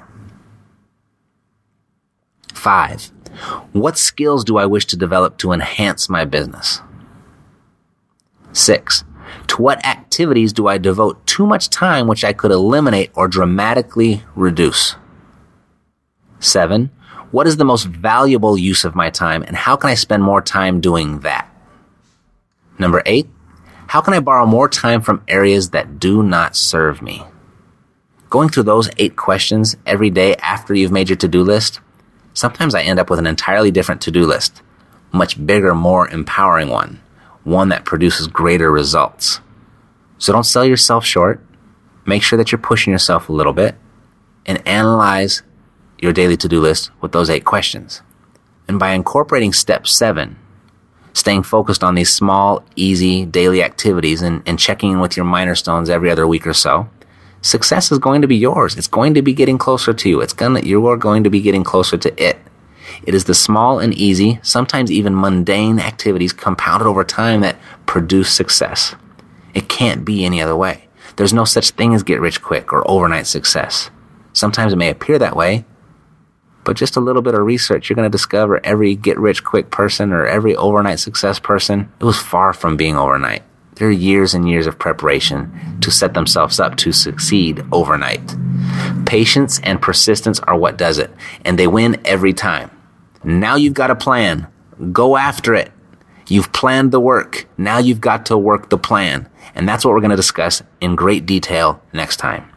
Five, 2.52 3.10
what 3.72 3.96
skills 3.96 4.44
do 4.44 4.58
I 4.58 4.66
wish 4.66 4.84
to 4.86 4.96
develop 4.96 5.38
to 5.38 5.52
enhance 5.52 6.08
my 6.08 6.24
business? 6.24 6.80
Six, 8.52 9.04
to 9.48 9.62
what 9.62 9.84
activities 9.86 10.52
do 10.52 10.66
I 10.66 10.78
devote 10.78 11.26
too 11.26 11.46
much 11.46 11.70
time 11.70 12.06
which 12.06 12.24
I 12.24 12.32
could 12.32 12.50
eliminate 12.50 13.10
or 13.14 13.28
dramatically 13.28 14.22
reduce? 14.34 14.96
Seven, 16.46 16.90
what 17.32 17.46
is 17.46 17.56
the 17.56 17.64
most 17.64 17.86
valuable 17.86 18.56
use 18.56 18.84
of 18.84 18.94
my 18.94 19.10
time 19.10 19.42
and 19.42 19.56
how 19.56 19.74
can 19.74 19.90
I 19.90 19.94
spend 19.94 20.22
more 20.22 20.40
time 20.40 20.80
doing 20.80 21.20
that? 21.20 21.50
Number 22.78 23.02
eight, 23.04 23.28
how 23.88 24.00
can 24.00 24.14
I 24.14 24.20
borrow 24.20 24.46
more 24.46 24.68
time 24.68 25.00
from 25.00 25.24
areas 25.26 25.70
that 25.70 25.98
do 25.98 26.22
not 26.22 26.54
serve 26.54 27.02
me? 27.02 27.24
Going 28.30 28.48
through 28.48 28.64
those 28.64 28.90
eight 28.96 29.16
questions 29.16 29.76
every 29.86 30.10
day 30.10 30.36
after 30.36 30.74
you've 30.74 30.92
made 30.92 31.08
your 31.08 31.16
to-do 31.16 31.42
list, 31.42 31.80
sometimes 32.32 32.74
I 32.74 32.82
end 32.82 33.00
up 33.00 33.10
with 33.10 33.18
an 33.18 33.26
entirely 33.26 33.70
different 33.70 34.00
to-do 34.02 34.24
list. 34.24 34.62
Much 35.12 35.44
bigger, 35.44 35.74
more 35.74 36.08
empowering 36.08 36.68
one. 36.68 37.00
One 37.44 37.70
that 37.70 37.84
produces 37.84 38.26
greater 38.26 38.70
results. 38.70 39.40
So 40.18 40.32
don't 40.32 40.44
sell 40.44 40.64
yourself 40.64 41.04
short. 41.04 41.40
Make 42.04 42.22
sure 42.22 42.36
that 42.36 42.52
you're 42.52 42.58
pushing 42.58 42.92
yourself 42.92 43.28
a 43.28 43.32
little 43.32 43.52
bit 43.52 43.76
and 44.44 44.66
analyze 44.66 45.42
your 45.98 46.12
daily 46.12 46.36
to-do 46.36 46.60
list 46.60 46.90
with 47.00 47.12
those 47.12 47.30
eight 47.30 47.44
questions. 47.44 48.02
And 48.68 48.78
by 48.78 48.92
incorporating 48.92 49.52
step 49.52 49.86
seven, 49.86 50.38
staying 51.12 51.44
focused 51.44 51.82
on 51.82 51.94
these 51.94 52.12
small, 52.12 52.64
easy 52.76 53.24
daily 53.24 53.62
activities 53.62 54.22
and, 54.22 54.42
and 54.46 54.58
checking 54.58 54.92
in 54.92 55.00
with 55.00 55.16
your 55.16 55.24
minor 55.24 55.54
stones 55.54 55.88
every 55.88 56.10
other 56.10 56.26
week 56.26 56.46
or 56.46 56.52
so, 56.52 56.88
success 57.40 57.90
is 57.90 57.98
going 57.98 58.22
to 58.22 58.28
be 58.28 58.36
yours. 58.36 58.76
It's 58.76 58.88
going 58.88 59.14
to 59.14 59.22
be 59.22 59.32
getting 59.32 59.56
closer 59.56 59.94
to 59.94 60.08
you. 60.08 60.20
It's 60.20 60.32
gonna, 60.32 60.60
you 60.60 60.86
are 60.86 60.96
going 60.96 61.24
to 61.24 61.30
be 61.30 61.40
getting 61.40 61.64
closer 61.64 61.96
to 61.96 62.22
it. 62.22 62.38
It 63.04 63.14
is 63.14 63.24
the 63.24 63.34
small 63.34 63.78
and 63.78 63.94
easy, 63.94 64.38
sometimes 64.42 64.90
even 64.90 65.18
mundane 65.18 65.78
activities 65.78 66.32
compounded 66.32 66.86
over 66.86 67.04
time 67.04 67.40
that 67.40 67.56
produce 67.86 68.30
success. 68.30 68.94
It 69.54 69.68
can't 69.68 70.04
be 70.04 70.24
any 70.24 70.40
other 70.42 70.56
way. 70.56 70.88
There's 71.16 71.32
no 71.32 71.44
such 71.44 71.70
thing 71.70 71.94
as 71.94 72.02
get 72.02 72.20
rich 72.20 72.42
quick 72.42 72.72
or 72.72 72.88
overnight 72.88 73.26
success. 73.26 73.90
Sometimes 74.32 74.72
it 74.72 74.76
may 74.76 74.90
appear 74.90 75.18
that 75.18 75.34
way, 75.34 75.64
but 76.66 76.76
just 76.76 76.96
a 76.96 77.00
little 77.00 77.22
bit 77.22 77.34
of 77.34 77.46
research, 77.46 77.88
you're 77.88 77.94
going 77.94 78.10
to 78.10 78.14
discover 78.14 78.60
every 78.64 78.96
get 78.96 79.18
rich 79.18 79.44
quick 79.44 79.70
person 79.70 80.12
or 80.12 80.26
every 80.26 80.54
overnight 80.56 80.98
success 80.98 81.38
person, 81.38 81.90
it 82.00 82.04
was 82.04 82.18
far 82.18 82.52
from 82.52 82.76
being 82.76 82.96
overnight. 82.96 83.44
There 83.76 83.88
are 83.88 83.92
years 83.92 84.34
and 84.34 84.48
years 84.48 84.66
of 84.66 84.78
preparation 84.78 85.78
to 85.82 85.90
set 85.90 86.14
themselves 86.14 86.58
up 86.58 86.76
to 86.78 86.92
succeed 86.92 87.64
overnight. 87.72 88.34
Patience 89.06 89.60
and 89.60 89.80
persistence 89.80 90.40
are 90.40 90.58
what 90.58 90.76
does 90.76 90.98
it, 90.98 91.10
and 91.44 91.58
they 91.58 91.66
win 91.68 92.00
every 92.04 92.32
time. 92.32 92.70
Now 93.22 93.54
you've 93.56 93.74
got 93.74 93.90
a 93.90 93.96
plan. 93.96 94.48
Go 94.92 95.16
after 95.16 95.54
it. 95.54 95.72
You've 96.28 96.52
planned 96.52 96.90
the 96.90 97.00
work. 97.00 97.46
Now 97.56 97.78
you've 97.78 98.00
got 98.00 98.26
to 98.26 98.36
work 98.36 98.70
the 98.70 98.78
plan. 98.78 99.28
And 99.54 99.68
that's 99.68 99.84
what 99.84 99.92
we're 99.92 100.00
going 100.00 100.10
to 100.10 100.16
discuss 100.16 100.62
in 100.80 100.96
great 100.96 101.26
detail 101.26 101.80
next 101.92 102.16
time. 102.16 102.50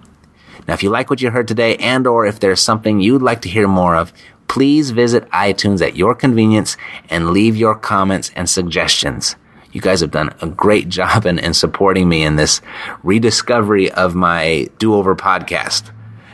Now, 0.69 0.75
if 0.75 0.83
you 0.83 0.91
like 0.91 1.09
what 1.09 1.19
you 1.19 1.31
heard 1.31 1.47
today 1.47 1.77
and 1.77 2.05
or 2.05 2.27
if 2.27 2.39
there's 2.39 2.61
something 2.61 2.99
you'd 2.99 3.23
like 3.23 3.41
to 3.41 3.49
hear 3.49 3.67
more 3.67 3.95
of, 3.95 4.13
please 4.47 4.91
visit 4.91 5.27
iTunes 5.31 5.81
at 5.81 5.95
your 5.95 6.13
convenience 6.13 6.77
and 7.09 7.31
leave 7.31 7.57
your 7.57 7.73
comments 7.73 8.29
and 8.35 8.47
suggestions. 8.47 9.35
You 9.71 9.81
guys 9.81 10.01
have 10.01 10.11
done 10.11 10.31
a 10.43 10.47
great 10.47 10.87
job 10.99 11.25
in, 11.25 11.39
in 11.39 11.55
supporting 11.55 12.07
me 12.07 12.21
in 12.21 12.35
this 12.35 12.61
rediscovery 13.01 13.91
of 13.93 14.13
my 14.13 14.67
do-over 14.77 15.15
podcast. 15.15 15.89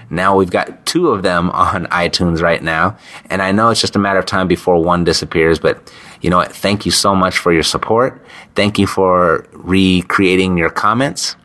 Now 0.09 0.35
we've 0.35 0.51
got 0.51 0.85
two 0.85 1.11
of 1.11 1.23
them 1.23 1.49
on 1.51 1.85
iTunes 1.85 2.41
right 2.41 2.61
now, 2.61 2.97
and 3.29 3.41
I 3.41 3.53
know 3.53 3.69
it's 3.69 3.79
just 3.79 3.95
a 3.95 3.99
matter 3.99 4.19
of 4.19 4.25
time 4.25 4.49
before 4.49 4.83
one 4.83 5.05
disappears, 5.05 5.59
but 5.59 5.93
you 6.19 6.29
know 6.29 6.37
what? 6.37 6.51
Thank 6.51 6.85
you 6.85 6.91
so 6.91 7.15
much 7.15 7.37
for 7.37 7.53
your 7.53 7.63
support. 7.63 8.21
Thank 8.53 8.79
you 8.79 8.85
for 8.85 9.47
recreating 9.53 10.57
your 10.57 10.71
comments. 10.71 11.37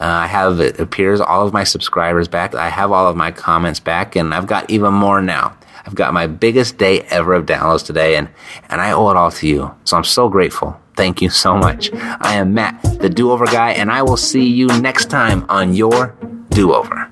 Uh, 0.00 0.04
I 0.04 0.26
have, 0.26 0.60
it 0.60 0.78
appears, 0.78 1.20
all 1.20 1.46
of 1.46 1.52
my 1.52 1.64
subscribers 1.64 2.28
back. 2.28 2.54
I 2.54 2.68
have 2.68 2.92
all 2.92 3.08
of 3.08 3.16
my 3.16 3.30
comments 3.30 3.80
back, 3.80 4.14
and 4.16 4.32
I've 4.32 4.46
got 4.46 4.70
even 4.70 4.94
more 4.94 5.20
now. 5.20 5.56
I've 5.84 5.94
got 5.94 6.12
my 6.12 6.26
biggest 6.26 6.78
day 6.78 7.00
ever 7.02 7.34
of 7.34 7.46
downloads 7.46 7.84
today, 7.84 8.16
and, 8.16 8.28
and 8.68 8.80
I 8.80 8.92
owe 8.92 9.10
it 9.10 9.16
all 9.16 9.30
to 9.32 9.48
you. 9.48 9.74
So 9.84 9.96
I'm 9.96 10.04
so 10.04 10.28
grateful. 10.28 10.78
Thank 10.96 11.22
you 11.22 11.30
so 11.30 11.56
much. 11.56 11.92
I 11.94 12.34
am 12.34 12.54
Matt, 12.54 12.82
the 13.00 13.08
do 13.08 13.30
over 13.30 13.46
guy, 13.46 13.70
and 13.70 13.90
I 13.90 14.02
will 14.02 14.16
see 14.16 14.46
you 14.46 14.66
next 14.80 15.06
time 15.10 15.46
on 15.48 15.74
your 15.74 16.16
do 16.58 16.74
over. 16.74 17.08